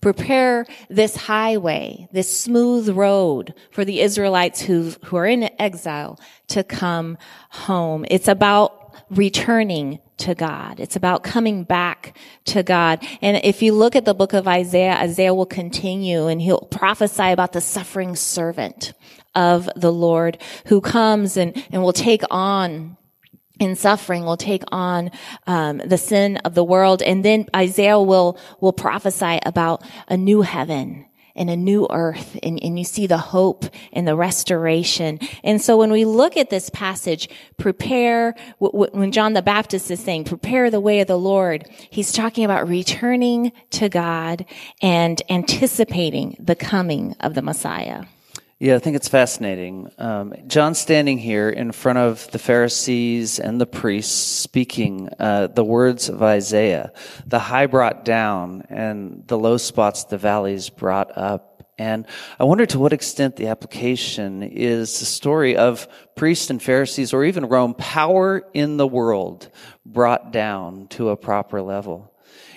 Prepare 0.00 0.64
this 0.88 1.14
highway, 1.14 2.08
this 2.10 2.34
smooth 2.34 2.88
road 2.88 3.52
for 3.70 3.84
the 3.84 4.00
Israelites 4.00 4.62
who, 4.62 4.94
who 5.04 5.18
are 5.18 5.26
in 5.26 5.50
exile 5.60 6.18
to 6.48 6.64
come 6.64 7.18
home. 7.50 8.06
It's 8.08 8.28
about 8.28 8.81
returning 9.10 9.98
to 10.18 10.34
God. 10.34 10.78
It's 10.80 10.96
about 10.96 11.22
coming 11.22 11.64
back 11.64 12.16
to 12.46 12.62
God. 12.62 13.04
And 13.20 13.40
if 13.44 13.62
you 13.62 13.72
look 13.72 13.96
at 13.96 14.04
the 14.04 14.14
book 14.14 14.32
of 14.32 14.46
Isaiah, 14.46 14.94
Isaiah 14.94 15.34
will 15.34 15.46
continue 15.46 16.26
and 16.26 16.40
he'll 16.40 16.60
prophesy 16.60 17.30
about 17.30 17.52
the 17.52 17.60
suffering 17.60 18.16
servant 18.16 18.92
of 19.34 19.68
the 19.76 19.92
Lord 19.92 20.38
who 20.66 20.80
comes 20.80 21.36
and, 21.36 21.60
and 21.70 21.82
will 21.82 21.92
take 21.92 22.22
on 22.30 22.96
in 23.60 23.76
suffering 23.76 24.24
will 24.24 24.36
take 24.36 24.64
on 24.72 25.10
um, 25.46 25.78
the 25.78 25.98
sin 25.98 26.36
of 26.38 26.54
the 26.54 26.64
world 26.64 27.00
and 27.00 27.24
then 27.24 27.46
isaiah 27.54 28.00
will 28.00 28.36
will 28.60 28.72
prophesy 28.72 29.38
about 29.44 29.84
a 30.08 30.16
new 30.16 30.42
heaven 30.42 31.06
and 31.34 31.50
a 31.50 31.56
new 31.56 31.86
earth 31.90 32.38
and, 32.42 32.62
and 32.62 32.78
you 32.78 32.84
see 32.84 33.06
the 33.06 33.18
hope 33.18 33.64
and 33.92 34.06
the 34.06 34.16
restoration. 34.16 35.18
And 35.42 35.60
so 35.60 35.76
when 35.76 35.90
we 35.90 36.04
look 36.04 36.36
at 36.36 36.50
this 36.50 36.70
passage 36.70 37.28
prepare 37.56 38.34
when 38.58 39.12
john 39.12 39.32
the 39.32 39.42
baptist 39.42 39.90
is 39.90 40.00
saying 40.00 40.24
prepare 40.24 40.70
the 40.70 40.80
way 40.80 41.00
of 41.00 41.06
the 41.06 41.18
lord 41.18 41.68
he's 41.90 42.12
talking 42.12 42.44
about 42.44 42.68
returning 42.68 43.52
to 43.70 43.88
god 43.88 44.44
and 44.80 45.22
anticipating 45.28 46.36
the 46.38 46.56
coming 46.56 47.14
of 47.20 47.34
the 47.34 47.42
messiah 47.42 48.04
yeah, 48.62 48.76
I 48.76 48.78
think 48.78 48.94
it's 48.94 49.08
fascinating. 49.08 49.90
Um, 49.98 50.34
John 50.46 50.76
standing 50.76 51.18
here 51.18 51.50
in 51.50 51.72
front 51.72 51.98
of 51.98 52.30
the 52.30 52.38
Pharisees 52.38 53.40
and 53.40 53.60
the 53.60 53.66
priests 53.66 54.14
speaking 54.14 55.08
uh, 55.18 55.48
the 55.48 55.64
words 55.64 56.08
of 56.08 56.22
Isaiah, 56.22 56.92
the 57.26 57.40
high 57.40 57.66
brought 57.66 58.04
down 58.04 58.62
and 58.68 59.26
the 59.26 59.36
low 59.36 59.56
spots, 59.56 60.04
the 60.04 60.16
valleys 60.16 60.70
brought 60.70 61.18
up. 61.18 61.72
And 61.76 62.06
I 62.38 62.44
wonder 62.44 62.64
to 62.66 62.78
what 62.78 62.92
extent 62.92 63.34
the 63.34 63.48
application 63.48 64.44
is 64.44 65.00
the 65.00 65.06
story 65.06 65.56
of 65.56 65.88
priests 66.14 66.48
and 66.48 66.62
Pharisees 66.62 67.12
or 67.12 67.24
even 67.24 67.46
Rome, 67.46 67.74
power 67.74 68.46
in 68.54 68.76
the 68.76 68.86
world 68.86 69.50
brought 69.84 70.30
down 70.30 70.86
to 70.90 71.08
a 71.08 71.16
proper 71.16 71.60
level 71.62 72.11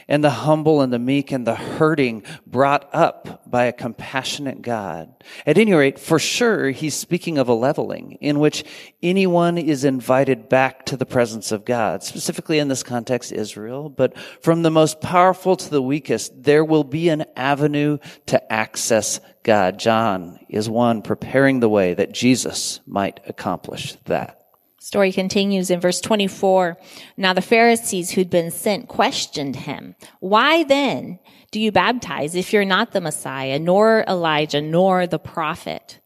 and 0.08 0.24
the 0.24 0.30
humble 0.30 0.82
and 0.82 0.94
the 0.94 1.00
meek 1.00 1.32
and 1.32 1.46
the 1.46 1.56
hurting 1.56 2.24
brought 2.46 2.90
up 2.94 3.50
by 3.50 3.66
a 3.66 3.74
compassionate 3.74 4.62
God. 4.62 5.14
At 5.46 5.58
any 5.58 5.74
rate, 5.74 6.00
for 6.00 6.20
sure, 6.20 6.70
he's 6.70 6.96
speaking 6.96 7.38
of 7.38 7.50
a 7.50 7.54
leveling 7.54 8.14
in 8.22 8.40
which 8.40 8.64
anyone 9.02 9.58
is 9.58 9.84
invited 9.84 10.50
back 10.50 10.86
to 10.88 10.98
the 10.98 11.06
presence 11.06 11.52
of 11.52 11.66
God, 11.66 12.04
specifically 12.04 12.60
in 12.60 12.68
this 12.68 12.84
context, 12.84 13.32
Israel, 13.32 13.90
but 13.90 14.18
from 14.42 14.62
the 14.62 14.72
most 14.72 15.02
powerful 15.02 15.56
to 15.56 15.70
the 15.70 15.82
weakest, 15.82 16.44
there 16.44 16.64
will 16.64 16.84
be 16.84 17.10
an 17.10 17.26
avenue 17.36 17.98
to 18.28 18.52
access 18.54 19.20
God. 19.44 19.80
John 19.80 20.40
is 20.50 20.70
one 20.70 21.02
preparing 21.02 21.60
the 21.60 21.70
way 21.70 21.94
that 21.94 22.12
Jesus 22.12 22.80
might 22.86 23.20
accomplish 23.28 23.96
that. 24.06 24.45
Story 24.86 25.12
continues 25.12 25.72
in 25.72 25.80
verse 25.80 26.00
24. 26.00 26.78
Now 27.18 27.34
the 27.34 27.42
Pharisees 27.42 28.12
who'd 28.12 28.30
been 28.30 28.52
sent 28.52 28.88
questioned 28.88 29.56
him. 29.56 29.96
Why 30.20 30.64
then 30.64 31.18
do 31.50 31.60
you 31.60 31.72
baptize 31.72 32.36
if 32.36 32.54
you're 32.54 32.66
not 32.66 32.92
the 32.92 33.02
Messiah, 33.02 33.58
nor 33.58 34.06
Elijah, 34.08 34.62
nor 34.62 35.08
the 35.08 35.18
prophet? 35.18 36.02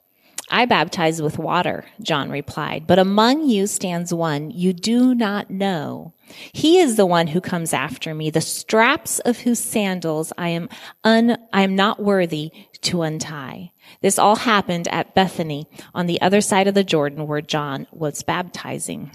I 0.49 0.65
baptize 0.65 1.21
with 1.21 1.37
water, 1.37 1.85
John 2.01 2.29
replied, 2.29 2.87
but 2.87 2.99
among 2.99 3.47
you 3.47 3.67
stands 3.67 4.13
one 4.13 4.51
you 4.51 4.73
do 4.73 5.13
not 5.13 5.49
know. 5.49 6.13
He 6.53 6.77
is 6.77 6.95
the 6.95 7.05
one 7.05 7.27
who 7.27 7.41
comes 7.41 7.73
after 7.73 8.13
me, 8.13 8.29
the 8.29 8.41
straps 8.41 9.19
of 9.19 9.39
whose 9.39 9.59
sandals 9.59 10.33
I 10.37 10.49
am 10.49 10.69
un, 11.03 11.37
I 11.53 11.61
am 11.61 11.75
not 11.75 12.01
worthy 12.01 12.51
to 12.81 13.01
untie. 13.01 13.71
This 14.01 14.19
all 14.19 14.35
happened 14.35 14.87
at 14.89 15.15
Bethany 15.15 15.67
on 15.93 16.05
the 16.05 16.21
other 16.21 16.41
side 16.41 16.67
of 16.67 16.75
the 16.75 16.83
Jordan 16.83 17.27
where 17.27 17.41
John 17.41 17.87
was 17.91 18.23
baptizing. 18.23 19.11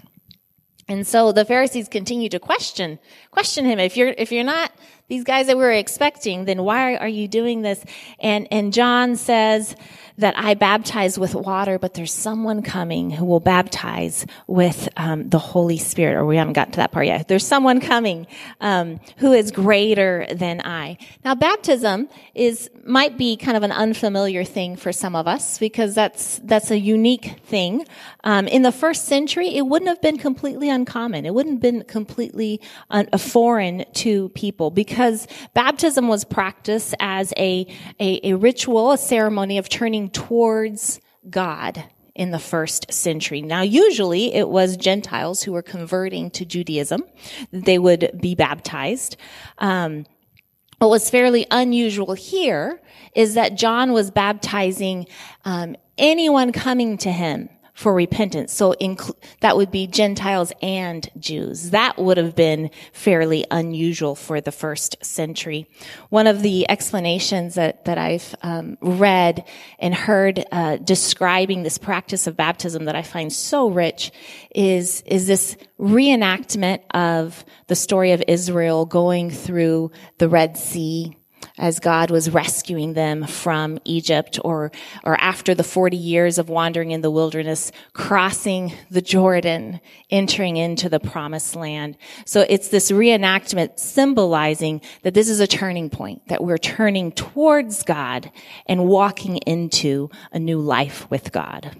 And 0.87 1.07
so 1.07 1.31
the 1.31 1.45
Pharisees 1.45 1.87
continue 1.87 2.29
to 2.29 2.39
question, 2.39 2.99
question 3.31 3.65
him. 3.65 3.79
If 3.79 3.97
you're, 3.97 4.13
if 4.17 4.31
you're 4.31 4.43
not 4.43 4.71
these 5.07 5.23
guys 5.23 5.47
that 5.47 5.57
we 5.57 5.63
were 5.63 5.71
expecting, 5.71 6.45
then 6.45 6.63
why 6.63 6.95
are 6.95 7.07
you 7.07 7.27
doing 7.27 7.61
this? 7.61 7.83
And, 8.19 8.47
and 8.51 8.73
John 8.73 9.15
says 9.15 9.75
that 10.17 10.33
I 10.37 10.53
baptize 10.55 11.19
with 11.19 11.35
water, 11.35 11.77
but 11.77 11.93
there's 11.93 12.13
someone 12.13 12.61
coming 12.63 13.11
who 13.11 13.25
will 13.25 13.39
baptize 13.39 14.25
with 14.47 14.89
um, 14.97 15.29
the 15.29 15.37
Holy 15.37 15.77
Spirit. 15.77 16.15
Or 16.15 16.25
we 16.25 16.37
haven't 16.37 16.53
gotten 16.53 16.71
to 16.73 16.77
that 16.77 16.91
part 16.91 17.05
yet. 17.05 17.27
There's 17.27 17.45
someone 17.45 17.81
coming 17.81 18.25
um, 18.61 18.99
who 19.17 19.33
is 19.33 19.51
greater 19.51 20.25
than 20.33 20.61
I. 20.61 20.97
Now, 21.23 21.35
baptism 21.35 22.07
is 22.33 22.69
might 22.83 23.17
be 23.17 23.35
kind 23.35 23.57
of 23.57 23.63
an 23.63 23.71
unfamiliar 23.71 24.43
thing 24.43 24.75
for 24.75 24.91
some 24.91 25.15
of 25.15 25.27
us 25.27 25.57
because 25.57 25.95
that's 25.95 26.39
that's 26.43 26.71
a 26.71 26.79
unique 26.79 27.39
thing. 27.45 27.85
Um, 28.23 28.47
in 28.47 28.61
the 28.61 28.71
first 28.71 29.05
century, 29.05 29.49
it 29.49 29.63
wouldn't 29.63 29.89
have 29.89 30.01
been 30.01 30.17
completely 30.17 30.69
uncommon. 30.69 31.25
It 31.25 31.33
wouldn't 31.33 31.55
have 31.55 31.61
been 31.61 31.83
completely 31.83 32.61
un- 32.89 33.07
foreign 33.17 33.85
to 33.95 34.29
people 34.29 34.71
because 34.71 34.94
because 34.95 35.27
baptism 35.53 36.07
was 36.07 36.23
practiced 36.23 36.95
as 37.01 37.33
a, 37.35 37.67
a, 37.99 38.31
a 38.31 38.37
ritual, 38.37 38.93
a 38.93 38.97
ceremony 38.97 39.57
of 39.57 39.67
turning 39.67 40.09
towards 40.09 41.01
God 41.29 41.83
in 42.15 42.31
the 42.31 42.39
first 42.39 42.93
century. 42.93 43.41
Now, 43.41 43.59
usually 43.59 44.33
it 44.33 44.47
was 44.47 44.77
Gentiles 44.77 45.43
who 45.43 45.51
were 45.51 45.61
converting 45.61 46.31
to 46.31 46.45
Judaism. 46.45 47.03
They 47.51 47.77
would 47.77 48.09
be 48.21 48.35
baptized. 48.35 49.17
Um, 49.57 50.05
what 50.77 50.89
was 50.89 51.09
fairly 51.09 51.45
unusual 51.51 52.13
here 52.13 52.81
is 53.13 53.33
that 53.33 53.55
John 53.55 53.91
was 53.91 54.11
baptizing 54.11 55.07
um, 55.43 55.75
anyone 55.97 56.53
coming 56.53 56.97
to 56.99 57.11
him 57.11 57.49
for 57.75 57.93
repentance. 57.93 58.53
So 58.53 58.73
inc- 58.81 59.13
that 59.41 59.57
would 59.57 59.69
be 59.69 59.85
Gentiles 59.85 60.53
and 60.61 61.07
Jews. 61.19 61.71
That 61.71 61.97
would 61.97 62.15
have 62.15 62.33
been 62.33 62.71
fairly 62.93 63.45
unusual 63.51 64.15
for 64.15 64.39
the 64.39 64.53
first 64.53 64.95
century. 65.05 65.67
One 66.09 66.25
of 66.25 66.41
the 66.41 66.67
explanations 66.69 67.55
that, 67.55 67.83
that 67.83 67.97
I've 67.97 68.33
um, 68.41 68.77
read 68.79 69.43
and 69.77 69.93
heard 69.93 70.45
uh, 70.53 70.77
describing 70.77 71.63
this 71.63 71.77
practice 71.77 72.27
of 72.27 72.37
baptism 72.37 72.85
that 72.85 72.95
I 72.95 73.01
find 73.01 73.31
so 73.31 73.69
rich 73.69 74.11
is, 74.55 75.01
is 75.05 75.27
this 75.27 75.57
reenactment 75.77 76.79
of 76.91 77.43
the 77.67 77.75
story 77.75 78.13
of 78.13 78.23
Israel 78.25 78.85
going 78.85 79.29
through 79.29 79.91
the 80.17 80.29
Red 80.29 80.57
Sea 80.57 81.17
as 81.57 81.79
God 81.79 82.11
was 82.11 82.29
rescuing 82.29 82.93
them 82.93 83.25
from 83.25 83.79
Egypt 83.85 84.39
or, 84.43 84.71
or 85.03 85.19
after 85.19 85.53
the 85.53 85.63
40 85.63 85.97
years 85.97 86.37
of 86.37 86.49
wandering 86.49 86.91
in 86.91 87.01
the 87.01 87.11
wilderness, 87.11 87.71
crossing 87.93 88.73
the 88.89 89.01
Jordan, 89.01 89.79
entering 90.09 90.57
into 90.57 90.89
the 90.89 90.99
promised 90.99 91.55
land. 91.55 91.97
So 92.25 92.45
it's 92.47 92.69
this 92.69 92.91
reenactment 92.91 93.79
symbolizing 93.79 94.81
that 95.03 95.13
this 95.13 95.29
is 95.29 95.39
a 95.39 95.47
turning 95.47 95.89
point, 95.89 96.27
that 96.27 96.43
we're 96.43 96.57
turning 96.57 97.11
towards 97.11 97.83
God 97.83 98.31
and 98.65 98.85
walking 98.87 99.37
into 99.37 100.09
a 100.31 100.39
new 100.39 100.59
life 100.59 101.09
with 101.09 101.31
God. 101.31 101.75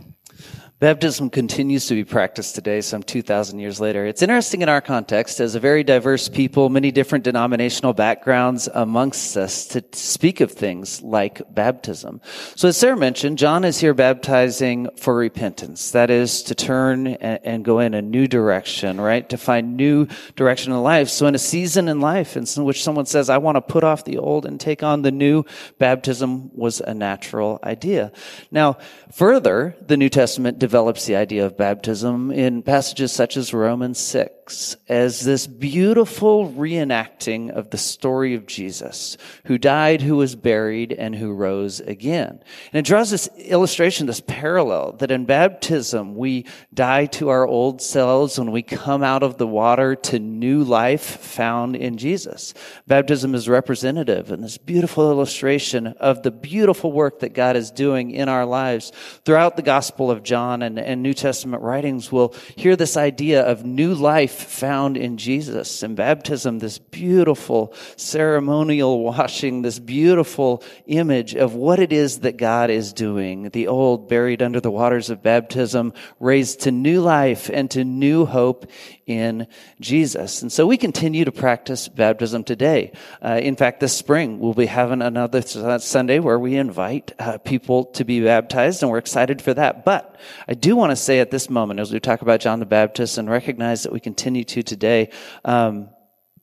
Baptism 0.77 1.29
continues 1.29 1.86
to 1.88 1.94
be 1.94 2.03
practiced 2.03 2.53
today, 2.53 2.82
some 2.82 3.01
2,000 3.01 3.60
years 3.60 3.79
later. 3.79 4.05
It's 4.05 4.22
interesting 4.22 4.62
in 4.62 4.67
our 4.67 4.82
context, 4.82 5.39
as 5.39 5.55
a 5.55 5.60
very 5.62 5.86
diverse 5.86 6.27
people, 6.27 6.67
many 6.67 6.91
different 6.91 7.24
denominational 7.24 7.94
backgrounds 7.94 8.67
amongst 8.74 9.38
us, 9.38 9.67
to 9.67 9.82
speak 9.94 10.41
of 10.41 10.51
things 10.51 11.01
like 11.01 11.41
baptism. 11.55 12.20
So 12.55 12.67
as 12.67 12.75
Sarah 12.75 12.98
mentioned, 12.98 13.38
John 13.38 13.63
is 13.63 13.79
here 13.79 13.94
baptizing 13.94 14.89
for 14.98 15.15
repentance. 15.15 15.91
That 15.91 16.10
is 16.10 16.44
to 16.44 16.55
turn 16.55 17.08
and 17.08 17.63
go 17.63 17.79
in 17.79 17.94
a 17.94 18.01
new 18.01 18.27
direction, 18.27 19.00
right? 19.00 19.29
To 19.29 19.38
find 19.38 19.77
new 19.77 20.08
direction 20.36 20.74
in 20.74 20.84
life. 20.84 21.08
So 21.08 21.25
in 21.27 21.36
a 21.36 21.39
season 21.39 21.88
in 21.88 22.01
life 22.01 22.36
in 22.36 22.44
which 22.65 22.84
someone 22.84 23.05
says, 23.05 23.29
I 23.29 23.38
want 23.38 23.55
to 23.55 23.62
put 23.62 23.86
off 23.86 24.03
the 24.03 24.17
old 24.17 24.46
and 24.46 24.60
take 24.60 24.84
on 24.84 25.03
the 25.03 25.12
new, 25.12 25.46
baptism 25.79 26.51
was 26.53 26.82
a 26.82 26.94
natural 26.94 27.60
idea. 27.63 28.12
Now, 28.51 28.77
further, 29.13 29.77
the 29.79 29.96
New 29.96 30.10
Testament 30.10 30.64
develops 30.65 31.05
the 31.05 31.15
idea 31.15 31.45
of 31.45 31.55
baptism 31.55 32.31
in 32.31 32.63
passages 32.63 33.12
such 33.12 33.38
as 33.38 33.53
Romans 33.53 34.00
6 34.00 34.45
as 34.88 35.22
this 35.22 35.48
beautiful 35.48 36.50
reenacting 36.52 37.50
of 37.50 37.72
the 37.72 37.77
story 37.77 38.36
of 38.36 38.46
Jesus, 38.46 39.18
who 39.46 39.58
died, 39.58 40.01
who 40.01 40.16
was 40.16 40.36
buried, 40.36 40.94
and 40.94 41.16
who 41.16 41.34
rose 41.34 41.79
again. 41.81 42.40
And 42.72 42.79
it 42.79 42.86
draws 42.86 43.12
this 43.12 43.27
illustration, 43.38 44.08
this 44.08 44.22
parallel, 44.22 44.94
that 44.94 45.12
in 45.12 45.25
baptism 45.25 46.16
we 46.16 46.46
die 46.74 47.08
to 47.08 47.29
our 47.29 47.46
old 47.46 47.81
selves 47.81 48.40
when 48.40 48.51
we 48.51 48.62
come 48.62 49.03
out 49.03 49.24
of 49.24 49.38
the 49.38 49.48
water 49.48 49.96
to 49.96 50.20
new 50.20 50.64
life 50.64 51.01
found 51.01 51.75
in 51.75 51.98
Jesus. 51.98 52.53
Baptism 52.88 53.36
is 53.36 53.50
representative 53.50 54.31
and 54.31 54.44
this 54.44 54.58
beautiful 54.58 55.12
illustration 55.12 55.88
of 55.88 56.24
the 56.24 56.31
beautiful 56.31 56.92
work 56.92 57.20
that 57.20 57.34
God 57.34 57.55
is 57.55 57.72
doing 57.72 58.12
in 58.12 58.29
our 58.29 58.46
lives. 58.46 58.92
Throughout 59.25 59.55
the 59.55 59.62
Gospel 59.62 60.12
of 60.12 60.24
John, 60.24 60.36
John 60.36 60.62
and, 60.62 60.77
and 60.77 61.01
New 61.01 61.14
Testament 61.14 61.64
writings 61.64 62.12
We'll 62.12 62.36
hear 62.55 62.75
this 62.75 62.98
idea 62.98 63.44
of 63.44 63.66
new 63.66 63.94
life 63.94 64.34
found 64.43 64.98
in 64.98 65.17
Jesus 65.17 65.83
and 65.83 65.95
baptism, 65.95 66.59
this 66.59 66.77
beautiful 66.77 67.74
ceremonial 67.95 69.03
washing, 69.03 69.61
this 69.61 69.79
beautiful 69.79 70.63
image 70.85 71.35
of 71.35 71.53
what 71.53 71.79
it 71.79 71.91
is 71.91 72.19
that 72.19 72.37
God 72.37 72.69
is 72.69 72.93
doing. 72.93 73.50
The 73.50 73.67
old 73.67 74.09
buried 74.09 74.41
under 74.41 74.59
the 74.59 74.71
waters 74.71 75.09
of 75.09 75.24
baptism, 75.24 75.93
raised 76.19 76.61
to 76.61 76.71
new 76.71 77.01
life 77.01 77.50
and 77.53 77.69
to 77.71 77.83
new 77.83 78.25
hope 78.25 78.65
in 79.05 79.48
Jesus. 79.79 80.41
And 80.41 80.51
so 80.51 80.65
we 80.65 80.77
continue 80.77 81.25
to 81.25 81.31
practice 81.31 81.87
baptism 81.87 82.43
today. 82.43 82.91
Uh, 83.24 83.39
in 83.41 83.55
fact, 83.55 83.79
this 83.79 83.95
spring 83.95 84.39
we'll 84.39 84.53
be 84.53 84.65
having 84.65 85.01
another 85.01 85.41
Sunday 85.41 86.19
where 86.19 86.39
we 86.39 86.55
invite 86.55 87.11
uh, 87.19 87.37
people 87.39 87.85
to 87.85 88.03
be 88.03 88.21
baptized, 88.21 88.81
and 88.81 88.91
we're 88.91 88.98
excited 88.98 89.41
for 89.41 89.53
that. 89.53 89.85
But 89.85 90.15
I 90.48 90.54
do 90.54 90.75
want 90.75 90.92
to 90.92 90.96
say 90.96 91.20
at 91.20 91.32
this 91.32 91.50
moment, 91.50 91.80
as 91.80 91.92
we 91.92 92.00
talk 92.00 92.22
about 92.22 92.40
John 92.40 92.60
the 92.60 92.66
Baptist 92.66 93.18
and 93.18 93.30
recognize 93.30 93.84
that 93.84 93.92
we 93.92 94.00
continue 94.00 94.44
to 94.44 94.64
today, 94.64 95.10
um, 95.44 95.90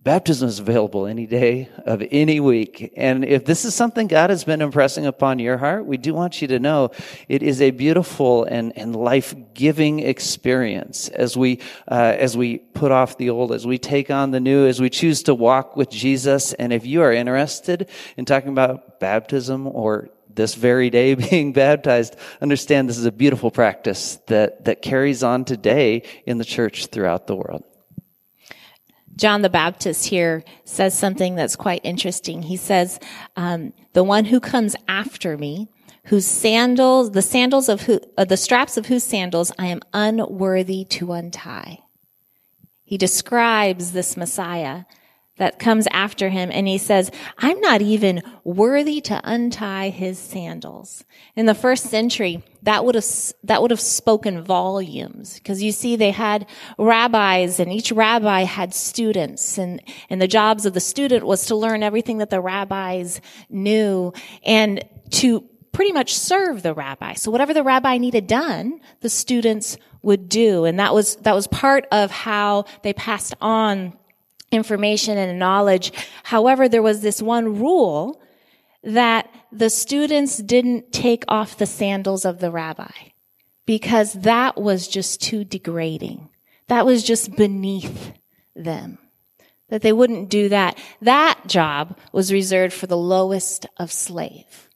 Baptism 0.04 0.48
is 0.48 0.58
available 0.58 1.06
any 1.06 1.28
day 1.28 1.68
of 1.86 2.02
any 2.10 2.40
week. 2.40 2.92
And 2.96 3.24
if 3.24 3.44
this 3.44 3.64
is 3.64 3.72
something 3.72 4.08
God 4.08 4.30
has 4.30 4.42
been 4.42 4.60
impressing 4.60 5.06
upon 5.06 5.38
your 5.38 5.58
heart, 5.58 5.86
we 5.86 5.96
do 5.96 6.12
want 6.12 6.42
you 6.42 6.48
to 6.48 6.58
know 6.58 6.90
it 7.28 7.40
is 7.40 7.62
a 7.62 7.70
beautiful 7.70 8.42
and, 8.42 8.76
and 8.76 8.96
life-giving 8.96 10.00
experience 10.00 11.08
as 11.10 11.36
we, 11.36 11.60
uh, 11.88 12.16
as 12.18 12.36
we 12.36 12.58
put 12.58 12.90
off 12.90 13.16
the 13.16 13.30
old, 13.30 13.52
as 13.52 13.64
we 13.64 13.78
take 13.78 14.10
on 14.10 14.32
the 14.32 14.40
new, 14.40 14.66
as 14.66 14.80
we 14.80 14.90
choose 14.90 15.22
to 15.22 15.36
walk 15.36 15.76
with 15.76 15.88
Jesus. 15.88 16.52
And 16.54 16.72
if 16.72 16.84
you 16.84 17.02
are 17.02 17.12
interested 17.12 17.88
in 18.16 18.24
talking 18.24 18.50
about 18.50 18.98
baptism 18.98 19.68
or 19.68 20.10
this 20.36 20.54
very 20.54 20.90
day 20.90 21.14
being 21.30 21.52
baptized, 21.52 22.16
understand 22.40 22.88
this 22.88 22.98
is 22.98 23.04
a 23.04 23.12
beautiful 23.12 23.50
practice 23.50 24.18
that, 24.26 24.64
that 24.64 24.82
carries 24.82 25.22
on 25.22 25.44
today 25.44 26.02
in 26.26 26.38
the 26.38 26.44
church 26.44 26.86
throughout 26.86 27.26
the 27.26 27.36
world. 27.36 27.64
John 29.16 29.42
the 29.42 29.50
Baptist 29.50 30.06
here 30.06 30.42
says 30.64 30.98
something 30.98 31.34
that's 31.34 31.56
quite 31.56 31.82
interesting. 31.84 32.42
He 32.42 32.56
says, 32.56 32.98
um, 33.36 33.72
"The 33.92 34.02
one 34.02 34.24
who 34.24 34.40
comes 34.40 34.74
after 34.88 35.36
me, 35.36 35.68
whose 36.04 36.26
sandals, 36.26 37.10
the 37.10 37.22
sandals 37.22 37.68
of 37.68 37.82
who, 37.82 38.00
uh, 38.16 38.24
the 38.24 38.38
straps 38.38 38.76
of 38.76 38.86
whose 38.86 39.04
sandals 39.04 39.52
I 39.58 39.66
am 39.66 39.82
unworthy 39.92 40.84
to 40.86 41.12
untie." 41.12 41.80
He 42.84 42.96
describes 42.96 43.92
this 43.92 44.16
Messiah 44.16 44.84
that 45.42 45.58
comes 45.58 45.88
after 45.90 46.28
him 46.28 46.50
and 46.52 46.68
he 46.68 46.78
says, 46.78 47.10
I'm 47.36 47.58
not 47.58 47.82
even 47.82 48.22
worthy 48.44 49.00
to 49.00 49.20
untie 49.24 49.88
his 49.88 50.16
sandals. 50.16 51.04
In 51.34 51.46
the 51.46 51.54
first 51.54 51.86
century, 51.86 52.44
that 52.62 52.84
would 52.84 52.94
have, 52.94 53.04
that 53.42 53.60
would 53.60 53.72
have 53.72 53.80
spoken 53.80 54.40
volumes 54.40 55.34
because 55.34 55.60
you 55.60 55.72
see 55.72 55.96
they 55.96 56.12
had 56.12 56.46
rabbis 56.78 57.58
and 57.58 57.72
each 57.72 57.90
rabbi 57.90 58.42
had 58.42 58.72
students 58.72 59.58
and, 59.58 59.82
and 60.08 60.22
the 60.22 60.28
jobs 60.28 60.64
of 60.64 60.74
the 60.74 60.80
student 60.80 61.26
was 61.26 61.46
to 61.46 61.56
learn 61.56 61.82
everything 61.82 62.18
that 62.18 62.30
the 62.30 62.40
rabbis 62.40 63.20
knew 63.50 64.12
and 64.44 64.84
to 65.10 65.40
pretty 65.72 65.90
much 65.90 66.14
serve 66.14 66.62
the 66.62 66.72
rabbi. 66.72 67.14
So 67.14 67.32
whatever 67.32 67.52
the 67.52 67.64
rabbi 67.64 67.98
needed 67.98 68.28
done, 68.28 68.78
the 69.00 69.08
students 69.08 69.76
would 70.02 70.28
do. 70.28 70.66
And 70.66 70.78
that 70.78 70.94
was, 70.94 71.16
that 71.16 71.34
was 71.34 71.48
part 71.48 71.88
of 71.90 72.12
how 72.12 72.66
they 72.82 72.92
passed 72.92 73.34
on 73.40 73.98
information 74.52 75.18
and 75.18 75.38
knowledge. 75.38 75.92
However, 76.22 76.68
there 76.68 76.82
was 76.82 77.00
this 77.00 77.20
one 77.20 77.58
rule 77.58 78.20
that 78.84 79.28
the 79.50 79.70
students 79.70 80.36
didn't 80.38 80.92
take 80.92 81.24
off 81.28 81.56
the 81.56 81.66
sandals 81.66 82.24
of 82.24 82.38
the 82.38 82.50
rabbi 82.50 82.90
because 83.66 84.12
that 84.12 84.60
was 84.60 84.88
just 84.88 85.20
too 85.20 85.44
degrading. 85.44 86.28
That 86.68 86.86
was 86.86 87.02
just 87.02 87.36
beneath 87.36 88.12
them. 88.54 88.98
That 89.68 89.82
they 89.82 89.92
wouldn't 89.92 90.28
do 90.28 90.48
that. 90.50 90.78
That 91.00 91.40
job 91.46 91.98
was 92.12 92.32
reserved 92.32 92.74
for 92.74 92.86
the 92.86 92.96
lowest 92.96 93.66
of 93.78 93.90
slave. 93.90 94.68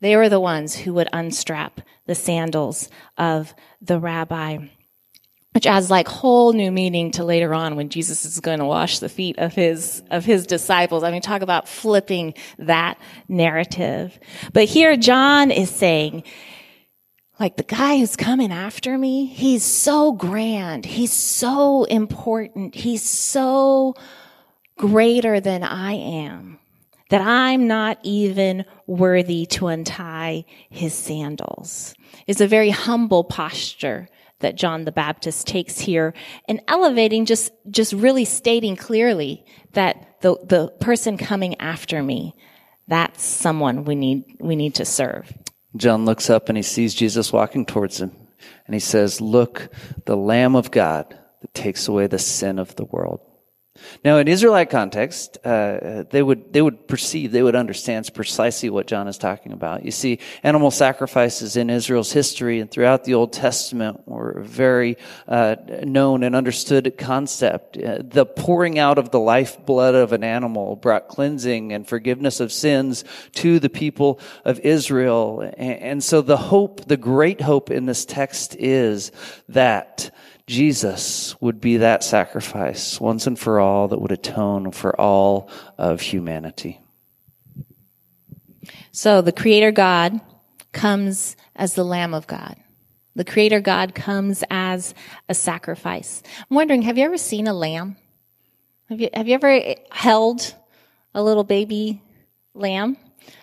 They 0.00 0.16
were 0.16 0.30
the 0.30 0.40
ones 0.40 0.76
who 0.76 0.94
would 0.94 1.08
unstrap 1.12 1.82
the 2.06 2.14
sandals 2.14 2.88
of 3.18 3.54
the 3.82 3.98
rabbi. 4.00 4.68
Which 5.52 5.66
adds 5.66 5.90
like 5.90 6.06
whole 6.06 6.52
new 6.52 6.70
meaning 6.70 7.10
to 7.12 7.24
later 7.24 7.52
on 7.54 7.76
when 7.76 7.88
Jesus 7.88 8.24
is 8.24 8.38
going 8.40 8.60
to 8.60 8.64
wash 8.64 9.00
the 9.00 9.08
feet 9.08 9.38
of 9.38 9.52
his, 9.52 10.02
of 10.10 10.24
his 10.24 10.46
disciples. 10.46 11.02
I 11.02 11.10
mean, 11.10 11.22
talk 11.22 11.42
about 11.42 11.68
flipping 11.68 12.34
that 12.58 12.98
narrative. 13.28 14.18
But 14.52 14.64
here 14.64 14.96
John 14.96 15.50
is 15.50 15.70
saying, 15.70 16.22
like 17.40 17.56
the 17.56 17.64
guy 17.64 17.98
who's 17.98 18.16
coming 18.16 18.52
after 18.52 18.96
me, 18.96 19.26
he's 19.26 19.64
so 19.64 20.12
grand. 20.12 20.84
He's 20.84 21.12
so 21.12 21.84
important. 21.84 22.74
He's 22.74 23.02
so 23.02 23.94
greater 24.76 25.40
than 25.40 25.64
I 25.64 25.92
am 25.94 26.58
that 27.08 27.22
I'm 27.22 27.66
not 27.66 27.98
even 28.04 28.64
worthy 28.86 29.46
to 29.46 29.66
untie 29.66 30.44
his 30.68 30.94
sandals. 30.94 31.94
It's 32.26 32.40
a 32.40 32.46
very 32.46 32.70
humble 32.70 33.24
posture 33.24 34.08
that 34.40 34.56
John 34.56 34.84
the 34.84 34.92
Baptist 34.92 35.46
takes 35.46 35.78
here 35.78 36.12
and 36.48 36.60
elevating 36.68 37.24
just, 37.24 37.52
just 37.70 37.92
really 37.92 38.24
stating 38.24 38.76
clearly 38.76 39.44
that 39.72 40.20
the, 40.20 40.36
the 40.44 40.68
person 40.80 41.16
coming 41.16 41.58
after 41.60 42.02
me, 42.02 42.34
that's 42.88 43.22
someone 43.24 43.84
we 43.84 43.94
need, 43.94 44.24
we 44.40 44.56
need 44.56 44.74
to 44.74 44.84
serve. 44.84 45.32
John 45.76 46.04
looks 46.04 46.28
up 46.28 46.48
and 46.48 46.58
he 46.58 46.62
sees 46.62 46.94
Jesus 46.94 47.32
walking 47.32 47.64
towards 47.64 48.00
him 48.00 48.10
and 48.66 48.74
he 48.74 48.80
says, 48.80 49.20
look, 49.20 49.70
the 50.06 50.16
Lamb 50.16 50.56
of 50.56 50.70
God 50.70 51.16
that 51.40 51.54
takes 51.54 51.88
away 51.88 52.06
the 52.06 52.18
sin 52.18 52.58
of 52.58 52.74
the 52.76 52.84
world. 52.84 53.20
Now, 54.04 54.18
in 54.18 54.28
Israelite 54.28 54.70
context, 54.70 55.38
uh, 55.44 56.04
they 56.10 56.22
would 56.22 56.52
they 56.52 56.62
would 56.62 56.88
perceive, 56.88 57.32
they 57.32 57.42
would 57.42 57.56
understand 57.56 58.10
precisely 58.14 58.70
what 58.70 58.86
John 58.86 59.08
is 59.08 59.18
talking 59.18 59.52
about. 59.52 59.84
You 59.84 59.90
see, 59.90 60.18
animal 60.42 60.70
sacrifices 60.70 61.56
in 61.56 61.70
Israel's 61.70 62.12
history 62.12 62.60
and 62.60 62.70
throughout 62.70 63.04
the 63.04 63.14
Old 63.14 63.32
Testament 63.32 64.06
were 64.06 64.30
a 64.30 64.44
very 64.44 64.96
uh, 65.28 65.56
known 65.82 66.22
and 66.22 66.34
understood 66.34 66.96
concept. 66.96 67.76
Uh, 67.76 67.98
the 68.02 68.26
pouring 68.26 68.78
out 68.78 68.98
of 68.98 69.10
the 69.10 69.20
lifeblood 69.20 69.94
of 69.94 70.12
an 70.12 70.24
animal 70.24 70.76
brought 70.76 71.08
cleansing 71.08 71.72
and 71.72 71.86
forgiveness 71.86 72.40
of 72.40 72.52
sins 72.52 73.04
to 73.32 73.58
the 73.58 73.70
people 73.70 74.20
of 74.44 74.60
Israel, 74.60 75.40
and, 75.40 75.80
and 75.80 76.04
so 76.04 76.22
the 76.22 76.36
hope, 76.36 76.86
the 76.86 76.96
great 76.96 77.40
hope 77.40 77.70
in 77.70 77.86
this 77.86 78.04
text 78.04 78.56
is 78.56 79.12
that 79.48 80.10
Jesus 80.50 81.40
would 81.40 81.60
be 81.60 81.76
that 81.76 82.02
sacrifice 82.02 83.00
once 83.00 83.28
and 83.28 83.38
for 83.38 83.60
all 83.60 83.86
that 83.86 84.00
would 84.00 84.10
atone 84.10 84.72
for 84.72 85.00
all 85.00 85.48
of 85.78 86.00
humanity. 86.00 86.80
So 88.90 89.22
the 89.22 89.30
Creator 89.30 89.70
God 89.70 90.20
comes 90.72 91.36
as 91.54 91.74
the 91.74 91.84
Lamb 91.84 92.14
of 92.14 92.26
God. 92.26 92.56
The 93.14 93.24
Creator 93.24 93.60
God 93.60 93.94
comes 93.94 94.42
as 94.50 94.92
a 95.28 95.34
sacrifice. 95.34 96.20
I'm 96.38 96.56
wondering, 96.56 96.82
have 96.82 96.98
you 96.98 97.04
ever 97.04 97.16
seen 97.16 97.46
a 97.46 97.54
lamb? 97.54 97.96
Have 98.88 99.00
you, 99.00 99.08
have 99.14 99.28
you 99.28 99.34
ever 99.34 99.76
held 99.92 100.52
a 101.14 101.22
little 101.22 101.44
baby 101.44 102.02
lamb? 102.54 102.96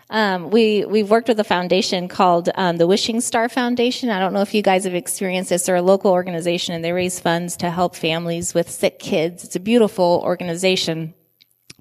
Um, 0.09 0.51
we 0.51 0.85
we've 0.85 1.09
worked 1.09 1.27
with 1.27 1.39
a 1.39 1.43
foundation 1.43 2.07
called 2.07 2.49
um, 2.55 2.77
the 2.77 2.87
Wishing 2.87 3.19
Star 3.19 3.49
Foundation. 3.49 4.09
I 4.09 4.19
don't 4.19 4.33
know 4.33 4.41
if 4.41 4.53
you 4.53 4.61
guys 4.61 4.85
have 4.85 4.95
experienced 4.95 5.49
this. 5.49 5.65
They're 5.65 5.75
a 5.75 5.81
local 5.81 6.11
organization, 6.11 6.75
and 6.75 6.83
they 6.83 6.93
raise 6.93 7.19
funds 7.19 7.57
to 7.57 7.69
help 7.69 7.95
families 7.95 8.53
with 8.53 8.69
sick 8.69 8.99
kids. 8.99 9.43
It's 9.43 9.55
a 9.55 9.59
beautiful 9.59 10.21
organization. 10.23 11.13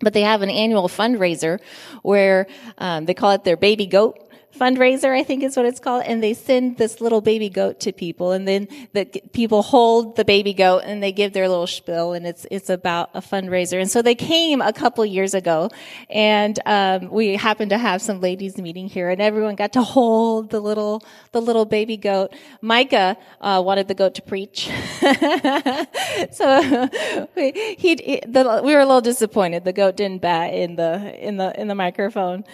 But 0.01 0.13
they 0.13 0.23
have 0.23 0.43
an 0.43 0.51
annual 0.51 0.89
fundraiser 0.89 1.59
where 2.03 2.49
um, 2.77 3.07
they 3.07 3.15
call 3.15 3.31
it 3.31 3.45
their 3.45 3.57
baby 3.57 3.87
goat 3.87 4.26
fundraiser, 4.59 5.11
I 5.11 5.23
think 5.23 5.43
is 5.43 5.57
what 5.57 5.67
it's 5.67 5.81
called. 5.81 6.05
And 6.07 6.23
they 6.23 6.35
send 6.35 6.79
this 6.79 7.01
little 7.01 7.21
baby 7.21 7.49
goat 7.49 7.81
to 7.81 7.93
people 7.93 8.33
and 8.33 8.47
then 8.47 8.69
the 8.93 9.05
people 9.33 9.63
hold 9.63 10.17
the 10.17 10.25
baby 10.25 10.55
goat 10.55 10.83
and 10.85 11.03
they 11.03 11.13
give 11.13 11.33
their 11.33 11.49
little 11.49 11.67
spiel 11.67 12.13
and 12.13 12.27
it's, 12.27 12.47
it's 12.51 12.71
about 12.71 13.11
a 13.15 13.21
fundraiser. 13.21 13.81
And 13.81 13.91
so 13.91 14.03
they 14.03 14.15
came 14.15 14.61
a 14.61 14.73
couple 14.73 15.05
years 15.05 15.35
ago 15.35 15.71
and, 16.11 16.59
um, 16.67 17.11
we 17.11 17.37
happened 17.37 17.71
to 17.71 17.79
have 17.79 18.01
some 18.03 18.21
ladies 18.21 18.57
meeting 18.57 18.89
here 18.89 19.11
and 19.11 19.21
everyone 19.21 19.55
got 19.55 19.73
to 19.75 19.83
hold 19.83 20.51
the 20.51 20.61
little, 20.61 21.03
the 21.33 21.41
little 21.41 21.65
baby 21.65 21.97
goat. 21.97 22.33
Micah, 22.61 23.17
uh, 23.41 23.63
wanted 23.65 23.89
the 23.89 23.95
goat 23.95 24.15
to 24.15 24.23
preach. 24.23 24.71
so 26.33 26.89
he, 27.35 27.75
he, 27.79 28.21
the, 28.27 28.61
we 28.65 28.75
were 28.75 28.81
a 28.81 28.87
little 28.87 29.01
disappointed. 29.01 29.65
The 29.65 29.73
goat 29.73 29.97
didn't 29.97 30.23
bat 30.23 30.55
in 30.55 30.77
the, 30.77 31.27
in 31.27 31.37
the, 31.37 31.59
in 31.61 31.69
the 31.69 31.75
microphone. 31.75 32.45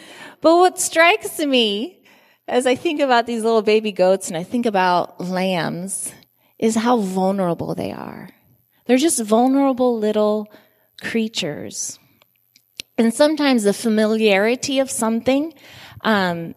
But 0.41 0.57
what 0.57 0.81
strikes 0.81 1.39
me 1.39 1.92
as 2.49 2.67
I 2.67 2.75
think 2.75 3.01
about 3.01 3.27
these 3.27 3.43
little 3.43 3.63
baby 3.63 3.93
goats 3.93 4.29
and 4.29 4.37
I 4.37 4.43
think 4.43 4.67
about 4.67 5.21
lambs 5.21 6.13
is 6.59 6.75
how 6.75 6.99
vulnerable 6.99 7.75
they 7.75 7.93
are. 7.93 8.29
They're 8.87 8.97
just 8.97 9.23
vulnerable 9.23 9.99
little 9.99 10.53
creatures. 11.01 11.99
And 12.99 13.13
sometimes 13.13 13.63
the 13.63 13.73
familiarity 13.73 14.79
of 14.81 14.91
something 14.91 15.55
um, 16.03 16.55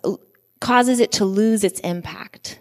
causes 0.60 1.00
it 1.00 1.13
to 1.13 1.26
lose 1.26 1.63
its 1.63 1.80
impact. 1.82 2.60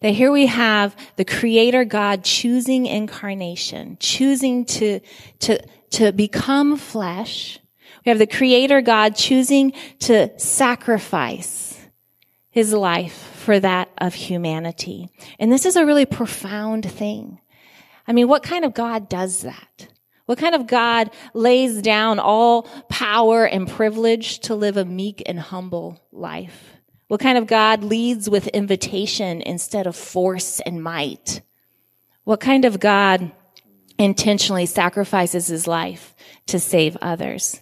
That 0.00 0.14
here 0.14 0.32
we 0.32 0.46
have 0.46 0.96
the 1.16 1.24
creator 1.24 1.84
God 1.84 2.24
choosing 2.24 2.86
incarnation, 2.86 3.96
choosing 4.00 4.64
to, 4.66 5.00
to, 5.40 5.64
to 5.90 6.12
become 6.12 6.76
flesh. 6.76 7.60
We 8.04 8.10
have 8.10 8.18
the 8.18 8.26
creator 8.26 8.80
God 8.80 9.14
choosing 9.14 9.72
to 10.00 10.36
sacrifice 10.40 11.71
his 12.52 12.72
life 12.72 13.14
for 13.14 13.58
that 13.58 13.88
of 13.98 14.14
humanity. 14.14 15.08
And 15.40 15.50
this 15.50 15.66
is 15.66 15.74
a 15.74 15.86
really 15.86 16.06
profound 16.06 16.88
thing. 16.88 17.40
I 18.06 18.12
mean, 18.12 18.28
what 18.28 18.42
kind 18.42 18.64
of 18.64 18.74
God 18.74 19.08
does 19.08 19.40
that? 19.40 19.88
What 20.26 20.38
kind 20.38 20.54
of 20.54 20.66
God 20.66 21.10
lays 21.34 21.82
down 21.82 22.18
all 22.20 22.62
power 22.88 23.44
and 23.44 23.66
privilege 23.66 24.38
to 24.40 24.54
live 24.54 24.76
a 24.76 24.84
meek 24.84 25.22
and 25.26 25.40
humble 25.40 26.00
life? 26.12 26.74
What 27.08 27.20
kind 27.20 27.36
of 27.36 27.46
God 27.46 27.82
leads 27.82 28.30
with 28.30 28.46
invitation 28.48 29.42
instead 29.42 29.86
of 29.86 29.96
force 29.96 30.60
and 30.60 30.82
might? 30.82 31.40
What 32.24 32.40
kind 32.40 32.64
of 32.64 32.80
God 32.80 33.32
intentionally 33.98 34.66
sacrifices 34.66 35.46
his 35.46 35.66
life 35.66 36.14
to 36.46 36.60
save 36.60 36.96
others? 37.00 37.60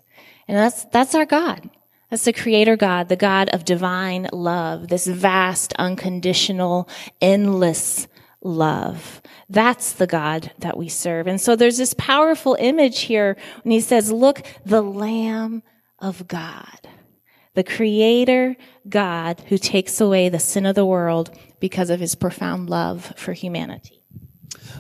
And 0.49 0.57
that's, 0.57 0.85
that's 0.87 1.15
our 1.15 1.27
God. 1.27 1.71
That's 2.11 2.25
the 2.25 2.33
creator 2.33 2.77
God, 2.77 3.09
the 3.09 3.17
God 3.17 3.49
of 3.51 3.65
divine 3.65 4.29
love, 4.33 4.89
this 4.89 5.07
vast, 5.07 5.73
unconditional, 5.75 6.89
endless 7.21 8.09
love. 8.43 9.23
That's 9.49 9.93
the 9.93 10.07
God 10.07 10.53
that 10.59 10.77
we 10.77 10.89
serve. 10.89 11.27
And 11.27 11.41
so 11.41 11.55
there's 11.55 11.79
this 11.79 11.95
powerful 11.95 12.57
image 12.59 13.01
here 13.03 13.37
when 13.63 13.73
he 13.73 13.81
says, 13.81 14.11
look, 14.11 14.43
the 14.65 14.83
Lamb 14.83 15.63
of 15.99 16.27
God, 16.27 16.89
the 17.55 17.65
creator 17.65 18.57
God 18.89 19.41
who 19.49 19.59
takes 19.59 20.01
away 20.01 20.29
the 20.29 20.39
sin 20.39 20.67
of 20.67 20.75
the 20.75 20.87
world 20.87 21.31
because 21.61 21.91
of 21.91 22.01
his 22.01 22.15
profound 22.15 22.71
love 22.71 23.13
for 23.17 23.35
humanity. 23.35 24.00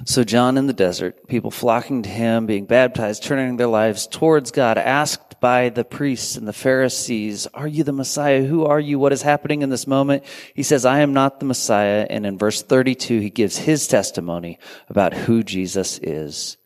So 0.04 0.24
John 0.24 0.56
in 0.56 0.66
the 0.66 0.72
desert, 0.72 1.26
people 1.28 1.50
flocking 1.50 2.02
to 2.02 2.08
him, 2.08 2.46
being 2.46 2.64
baptized, 2.64 3.22
turning 3.22 3.56
their 3.56 3.66
lives 3.66 4.06
towards 4.06 4.50
God, 4.50 4.78
asked 4.78 5.40
by 5.40 5.68
the 5.68 5.84
priests 5.84 6.36
and 6.36 6.46
the 6.46 6.52
Pharisees, 6.52 7.46
Are 7.54 7.68
you 7.68 7.84
the 7.84 7.92
Messiah? 7.92 8.42
Who 8.42 8.64
are 8.64 8.80
you? 8.80 8.98
What 8.98 9.12
is 9.12 9.22
happening 9.22 9.62
in 9.62 9.70
this 9.70 9.86
moment? 9.86 10.24
He 10.54 10.62
says, 10.62 10.84
I 10.84 11.00
am 11.00 11.12
not 11.12 11.40
the 11.40 11.46
Messiah. 11.46 12.06
And 12.08 12.26
in 12.26 12.38
verse 12.38 12.62
32, 12.62 13.20
he 13.20 13.30
gives 13.30 13.58
his 13.58 13.86
testimony 13.86 14.58
about 14.88 15.14
who 15.14 15.42
Jesus 15.42 15.98
is. 15.98 16.56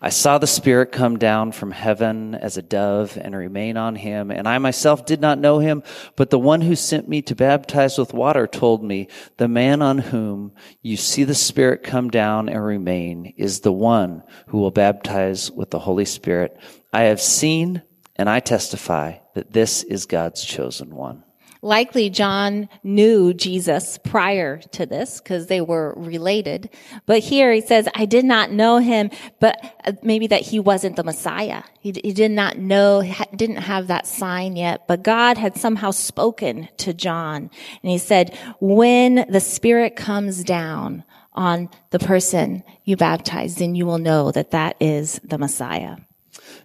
I 0.00 0.10
saw 0.10 0.38
the 0.38 0.46
Spirit 0.46 0.92
come 0.92 1.18
down 1.18 1.52
from 1.52 1.70
heaven 1.70 2.34
as 2.34 2.56
a 2.56 2.62
dove 2.62 3.18
and 3.20 3.34
remain 3.34 3.76
on 3.76 3.96
him, 3.96 4.30
and 4.30 4.46
I 4.46 4.58
myself 4.58 5.06
did 5.06 5.20
not 5.20 5.38
know 5.38 5.58
him, 5.58 5.82
but 6.16 6.30
the 6.30 6.38
one 6.38 6.60
who 6.60 6.76
sent 6.76 7.08
me 7.08 7.22
to 7.22 7.34
baptize 7.34 7.98
with 7.98 8.12
water 8.12 8.46
told 8.46 8.84
me, 8.84 9.08
the 9.36 9.48
man 9.48 9.82
on 9.82 9.98
whom 9.98 10.52
you 10.82 10.96
see 10.96 11.24
the 11.24 11.34
Spirit 11.34 11.82
come 11.82 12.10
down 12.10 12.48
and 12.48 12.64
remain 12.64 13.34
is 13.36 13.60
the 13.60 13.72
one 13.72 14.22
who 14.48 14.58
will 14.58 14.70
baptize 14.70 15.50
with 15.50 15.70
the 15.70 15.78
Holy 15.78 16.04
Spirit. 16.04 16.58
I 16.92 17.02
have 17.02 17.20
seen 17.20 17.82
and 18.16 18.28
I 18.30 18.40
testify 18.40 19.18
that 19.34 19.52
this 19.52 19.82
is 19.82 20.06
God's 20.06 20.44
chosen 20.44 20.94
one. 20.94 21.22
Likely 21.62 22.10
John 22.10 22.68
knew 22.82 23.34
Jesus 23.34 23.98
prior 23.98 24.58
to 24.72 24.86
this 24.86 25.20
because 25.20 25.46
they 25.46 25.60
were 25.60 25.94
related. 25.96 26.70
But 27.06 27.20
here 27.20 27.52
he 27.52 27.60
says, 27.60 27.88
I 27.94 28.04
did 28.06 28.24
not 28.24 28.50
know 28.50 28.78
him, 28.78 29.10
but 29.40 29.56
uh, 29.84 29.92
maybe 30.02 30.26
that 30.28 30.42
he 30.42 30.60
wasn't 30.60 30.96
the 30.96 31.04
Messiah. 31.04 31.62
He, 31.80 31.92
he 32.02 32.12
did 32.12 32.30
not 32.30 32.58
know, 32.58 33.02
didn't 33.34 33.56
have 33.56 33.86
that 33.88 34.06
sign 34.06 34.56
yet, 34.56 34.86
but 34.86 35.02
God 35.02 35.38
had 35.38 35.56
somehow 35.56 35.90
spoken 35.90 36.68
to 36.78 36.92
John. 36.92 37.50
And 37.82 37.90
he 37.90 37.98
said, 37.98 38.36
when 38.60 39.26
the 39.28 39.40
Spirit 39.40 39.96
comes 39.96 40.44
down 40.44 41.04
on 41.32 41.68
the 41.90 41.98
person 41.98 42.62
you 42.84 42.96
baptize, 42.96 43.56
then 43.56 43.74
you 43.74 43.86
will 43.86 43.98
know 43.98 44.30
that 44.30 44.52
that 44.52 44.76
is 44.80 45.20
the 45.22 45.38
Messiah. 45.38 45.96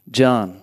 John 0.09 0.61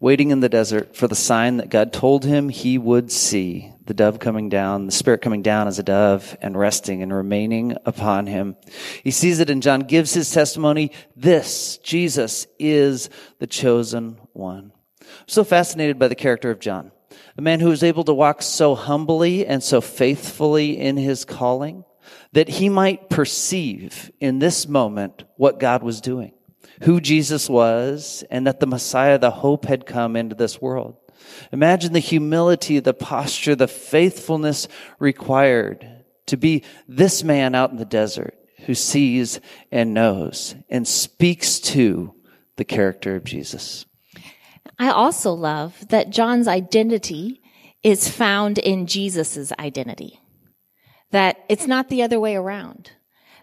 waiting 0.00 0.30
in 0.30 0.40
the 0.40 0.48
desert 0.48 0.94
for 0.94 1.08
the 1.08 1.14
sign 1.14 1.56
that 1.56 1.70
God 1.70 1.92
told 1.92 2.24
him 2.24 2.48
he 2.48 2.78
would 2.78 3.10
see. 3.10 3.72
the 3.86 3.94
dove 3.94 4.18
coming 4.18 4.50
down, 4.50 4.84
the 4.84 4.92
Spirit 4.92 5.22
coming 5.22 5.40
down 5.40 5.66
as 5.66 5.78
a 5.78 5.82
dove 5.82 6.36
and 6.42 6.58
resting 6.58 7.02
and 7.02 7.12
remaining 7.12 7.74
upon 7.86 8.26
him. 8.26 8.54
He 9.02 9.10
sees 9.10 9.40
it 9.40 9.48
and 9.48 9.62
John 9.62 9.80
gives 9.80 10.12
his 10.12 10.30
testimony. 10.30 10.92
This, 11.16 11.78
Jesus, 11.78 12.46
is 12.58 13.08
the 13.38 13.46
chosen 13.46 14.18
one. 14.34 14.72
I'm 15.00 15.08
so 15.26 15.42
fascinated 15.42 15.98
by 15.98 16.08
the 16.08 16.14
character 16.14 16.50
of 16.50 16.60
John, 16.60 16.92
a 17.38 17.42
man 17.42 17.60
who 17.60 17.70
was 17.70 17.82
able 17.82 18.04
to 18.04 18.12
walk 18.12 18.42
so 18.42 18.74
humbly 18.74 19.46
and 19.46 19.62
so 19.62 19.80
faithfully 19.80 20.78
in 20.78 20.98
his 20.98 21.24
calling 21.24 21.84
that 22.32 22.48
he 22.48 22.68
might 22.68 23.08
perceive 23.08 24.10
in 24.20 24.38
this 24.38 24.68
moment 24.68 25.24
what 25.36 25.58
God 25.58 25.82
was 25.82 26.02
doing, 26.02 26.32
who 26.82 27.00
Jesus 27.00 27.48
was, 27.48 28.24
and 28.30 28.46
that 28.46 28.60
the 28.60 28.66
Messiah, 28.66 29.18
the 29.18 29.30
hope 29.30 29.64
had 29.64 29.86
come 29.86 30.16
into 30.16 30.34
this 30.34 30.60
world. 30.60 30.96
Imagine 31.52 31.92
the 31.92 31.98
humility, 31.98 32.78
the 32.78 32.94
posture, 32.94 33.54
the 33.54 33.68
faithfulness 33.68 34.68
required 34.98 36.04
to 36.26 36.36
be 36.36 36.62
this 36.86 37.24
man 37.24 37.54
out 37.54 37.70
in 37.70 37.76
the 37.76 37.84
desert 37.84 38.34
who 38.66 38.74
sees 38.74 39.40
and 39.72 39.94
knows 39.94 40.54
and 40.68 40.86
speaks 40.86 41.58
to 41.58 42.14
the 42.56 42.64
character 42.64 43.16
of 43.16 43.24
Jesus. 43.24 43.86
I 44.78 44.90
also 44.90 45.32
love 45.32 45.88
that 45.88 46.10
John's 46.10 46.48
identity 46.48 47.40
is 47.82 48.08
found 48.08 48.58
in 48.58 48.86
Jesus' 48.86 49.52
identity. 49.58 50.20
That 51.10 51.38
it's 51.48 51.66
not 51.66 51.88
the 51.88 52.02
other 52.02 52.20
way 52.20 52.36
around 52.36 52.90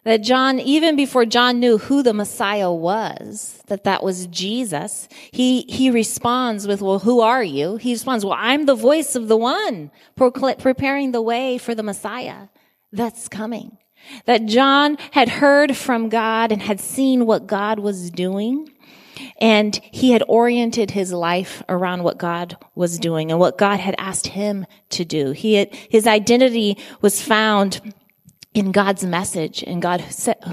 that 0.06 0.22
John, 0.22 0.60
even 0.60 0.96
before 0.96 1.26
John 1.26 1.60
knew 1.60 1.78
who 1.78 2.02
the 2.02 2.14
Messiah 2.14 2.72
was, 2.72 3.62
that 3.68 3.84
that 3.84 4.04
was 4.04 4.28
Jesus, 4.28 5.10
he, 5.32 5.64
he 5.64 5.92
responds 5.92 6.68
with, 6.68 6.82
well, 6.82 7.00
who 7.00 7.20
are 7.20 7.44
you? 7.44 7.78
He 7.78 7.92
responds, 7.92 8.24
well, 8.24 8.38
I'm 8.38 8.66
the 8.66 8.76
voice 8.76 9.16
of 9.16 9.28
the 9.28 9.36
one 9.36 9.92
preparing 10.16 11.12
the 11.12 11.22
way 11.22 11.58
for 11.58 11.76
the 11.76 11.84
Messiah 11.84 12.48
that's 12.92 13.28
coming. 13.28 13.78
That 14.26 14.46
John 14.46 14.98
had 15.12 15.28
heard 15.28 15.76
from 15.76 16.10
God 16.10 16.52
and 16.52 16.62
had 16.62 16.80
seen 16.80 17.26
what 17.26 17.48
God 17.48 17.80
was 17.80 18.12
doing. 18.12 18.70
And 19.42 19.80
he 19.92 20.12
had 20.12 20.24
oriented 20.28 20.92
his 20.92 21.12
life 21.12 21.64
around 21.68 22.04
what 22.04 22.20
God 22.20 22.58
was 22.76 23.00
doing 23.00 23.32
and 23.32 23.40
what 23.40 23.58
God 23.58 23.80
had 23.80 23.96
asked 23.98 24.28
him 24.28 24.68
to 24.90 25.04
do. 25.04 25.32
He 25.32 25.56
had, 25.56 25.74
his 25.74 26.06
identity 26.06 26.78
was 27.02 27.22
found 27.22 27.82
in 28.56 28.72
God's 28.72 29.04
message 29.04 29.64
and 29.64 29.82
God 29.82 30.02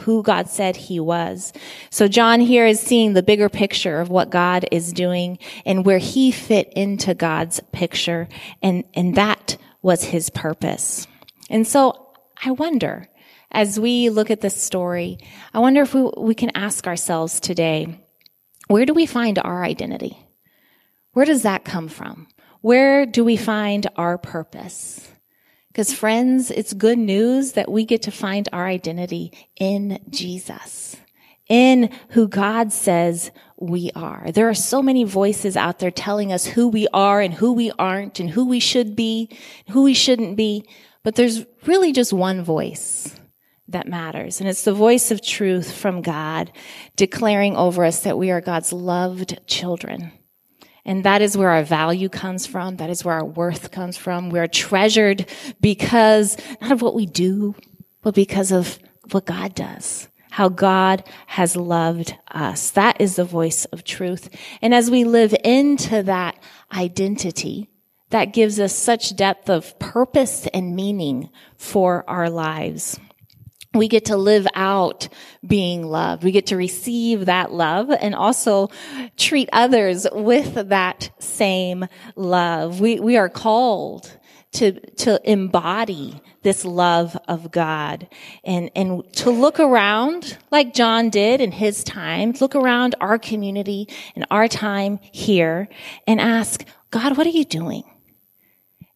who 0.02 0.22
God 0.22 0.48
said 0.48 0.76
he 0.76 0.98
was. 1.00 1.52
So 1.88 2.08
John 2.08 2.40
here 2.40 2.66
is 2.66 2.80
seeing 2.80 3.14
the 3.14 3.22
bigger 3.22 3.48
picture 3.48 4.00
of 4.00 4.10
what 4.10 4.28
God 4.28 4.66
is 4.72 4.92
doing 4.92 5.38
and 5.64 5.86
where 5.86 5.98
he 5.98 6.32
fit 6.32 6.70
into 6.74 7.14
God's 7.14 7.60
picture 7.72 8.28
and 8.60 8.84
and 8.92 9.14
that 9.14 9.56
was 9.80 10.02
his 10.02 10.28
purpose. 10.30 11.06
And 11.48 11.66
so 11.66 12.10
I 12.44 12.50
wonder 12.50 13.08
as 13.52 13.78
we 13.78 14.10
look 14.10 14.30
at 14.30 14.40
this 14.40 14.60
story, 14.60 15.18
I 15.54 15.60
wonder 15.60 15.82
if 15.82 15.94
we, 15.94 16.10
we 16.16 16.34
can 16.34 16.50
ask 16.56 16.86
ourselves 16.86 17.38
today, 17.38 18.00
where 18.66 18.86
do 18.86 18.94
we 18.94 19.06
find 19.06 19.38
our 19.38 19.62
identity? 19.62 20.18
Where 21.12 21.26
does 21.26 21.42
that 21.42 21.64
come 21.64 21.88
from? 21.88 22.26
Where 22.62 23.06
do 23.06 23.22
we 23.22 23.36
find 23.36 23.86
our 23.96 24.18
purpose? 24.18 25.06
Because 25.72 25.94
friends, 25.94 26.50
it's 26.50 26.74
good 26.74 26.98
news 26.98 27.52
that 27.52 27.72
we 27.72 27.86
get 27.86 28.02
to 28.02 28.10
find 28.10 28.46
our 28.52 28.66
identity 28.66 29.32
in 29.56 29.98
Jesus, 30.10 30.98
in 31.48 31.90
who 32.10 32.28
God 32.28 32.74
says 32.74 33.30
we 33.58 33.90
are. 33.94 34.30
There 34.32 34.50
are 34.50 34.54
so 34.54 34.82
many 34.82 35.04
voices 35.04 35.56
out 35.56 35.78
there 35.78 35.90
telling 35.90 36.30
us 36.30 36.44
who 36.44 36.68
we 36.68 36.88
are 36.92 37.22
and 37.22 37.32
who 37.32 37.54
we 37.54 37.72
aren't 37.78 38.20
and 38.20 38.28
who 38.28 38.46
we 38.46 38.60
should 38.60 38.94
be, 38.94 39.34
who 39.70 39.82
we 39.82 39.94
shouldn't 39.94 40.36
be. 40.36 40.68
But 41.04 41.14
there's 41.14 41.46
really 41.64 41.92
just 41.92 42.12
one 42.12 42.44
voice 42.44 43.18
that 43.68 43.88
matters. 43.88 44.40
And 44.40 44.50
it's 44.50 44.64
the 44.64 44.74
voice 44.74 45.10
of 45.10 45.24
truth 45.24 45.72
from 45.72 46.02
God 46.02 46.52
declaring 46.96 47.56
over 47.56 47.82
us 47.82 48.02
that 48.02 48.18
we 48.18 48.30
are 48.30 48.42
God's 48.42 48.74
loved 48.74 49.40
children 49.46 50.12
and 50.84 51.04
that 51.04 51.22
is 51.22 51.36
where 51.36 51.50
our 51.50 51.62
value 51.62 52.08
comes 52.08 52.46
from. 52.46 52.76
That 52.76 52.90
is 52.90 53.04
where 53.04 53.14
our 53.16 53.24
worth 53.24 53.70
comes 53.70 53.96
from. 53.96 54.30
We're 54.30 54.48
treasured 54.48 55.26
because 55.60 56.36
not 56.60 56.72
of 56.72 56.82
what 56.82 56.94
we 56.94 57.06
do, 57.06 57.54
but 58.02 58.14
because 58.14 58.50
of 58.50 58.78
what 59.10 59.26
God 59.26 59.54
does. 59.54 60.08
How 60.30 60.48
God 60.48 61.04
has 61.26 61.56
loved 61.56 62.16
us. 62.30 62.70
That 62.70 63.00
is 63.00 63.16
the 63.16 63.24
voice 63.24 63.64
of 63.66 63.84
truth. 63.84 64.28
And 64.62 64.74
as 64.74 64.90
we 64.90 65.04
live 65.04 65.34
into 65.44 66.02
that 66.04 66.36
identity, 66.72 67.68
that 68.10 68.32
gives 68.32 68.58
us 68.58 68.74
such 68.74 69.14
depth 69.14 69.48
of 69.50 69.78
purpose 69.78 70.46
and 70.52 70.74
meaning 70.74 71.30
for 71.56 72.04
our 72.08 72.28
lives 72.28 72.98
we 73.74 73.88
get 73.88 74.06
to 74.06 74.16
live 74.16 74.46
out 74.54 75.08
being 75.46 75.84
loved. 75.84 76.24
We 76.24 76.32
get 76.32 76.46
to 76.46 76.56
receive 76.56 77.26
that 77.26 77.52
love 77.52 77.90
and 77.90 78.14
also 78.14 78.70
treat 79.16 79.48
others 79.52 80.06
with 80.12 80.68
that 80.68 81.10
same 81.18 81.86
love. 82.16 82.80
We, 82.80 83.00
we 83.00 83.16
are 83.16 83.28
called 83.28 84.16
to, 84.52 84.72
to 84.96 85.18
embody 85.30 86.20
this 86.42 86.64
love 86.64 87.16
of 87.28 87.50
God 87.50 88.08
and, 88.44 88.70
and 88.76 89.10
to 89.14 89.30
look 89.30 89.58
around 89.58 90.36
like 90.50 90.74
John 90.74 91.08
did 91.08 91.40
in 91.40 91.52
his 91.52 91.82
time, 91.82 92.34
look 92.40 92.54
around 92.54 92.94
our 93.00 93.18
community 93.18 93.88
and 94.14 94.26
our 94.30 94.48
time 94.48 94.98
here 95.10 95.68
and 96.06 96.20
ask, 96.20 96.64
God, 96.90 97.16
what 97.16 97.26
are 97.26 97.30
you 97.30 97.44
doing? 97.44 97.84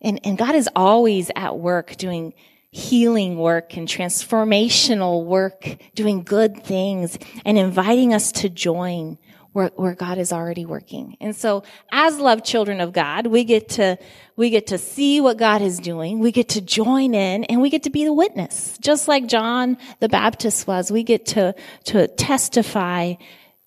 And, 0.02 0.20
and 0.24 0.36
God 0.36 0.54
is 0.54 0.68
always 0.76 1.30
at 1.34 1.58
work 1.58 1.96
doing 1.96 2.34
healing 2.76 3.38
work 3.38 3.78
and 3.78 3.88
transformational 3.88 5.24
work, 5.24 5.78
doing 5.94 6.22
good 6.22 6.62
things 6.62 7.18
and 7.46 7.56
inviting 7.56 8.12
us 8.12 8.30
to 8.30 8.50
join 8.50 9.16
where, 9.52 9.70
where 9.76 9.94
God 9.94 10.18
is 10.18 10.30
already 10.30 10.66
working. 10.66 11.16
And 11.18 11.34
so 11.34 11.62
as 11.90 12.18
loved 12.18 12.44
children 12.44 12.82
of 12.82 12.92
God, 12.92 13.28
we 13.28 13.44
get 13.44 13.70
to, 13.70 13.96
we 14.36 14.50
get 14.50 14.66
to 14.66 14.76
see 14.76 15.22
what 15.22 15.38
God 15.38 15.62
is 15.62 15.78
doing. 15.78 16.18
We 16.18 16.32
get 16.32 16.50
to 16.50 16.60
join 16.60 17.14
in 17.14 17.44
and 17.44 17.62
we 17.62 17.70
get 17.70 17.84
to 17.84 17.90
be 17.90 18.04
the 18.04 18.12
witness. 18.12 18.76
Just 18.78 19.08
like 19.08 19.26
John 19.26 19.78
the 20.00 20.10
Baptist 20.10 20.66
was, 20.66 20.92
we 20.92 21.02
get 21.02 21.24
to, 21.28 21.54
to 21.84 22.08
testify 22.08 23.14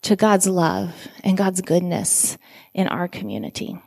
to 0.04 0.16
God's 0.16 0.46
love 0.46 0.94
and 1.24 1.36
God's 1.36 1.62
goodness 1.62 2.38
in 2.76 2.88
our 2.88 3.08
community. 3.08 3.82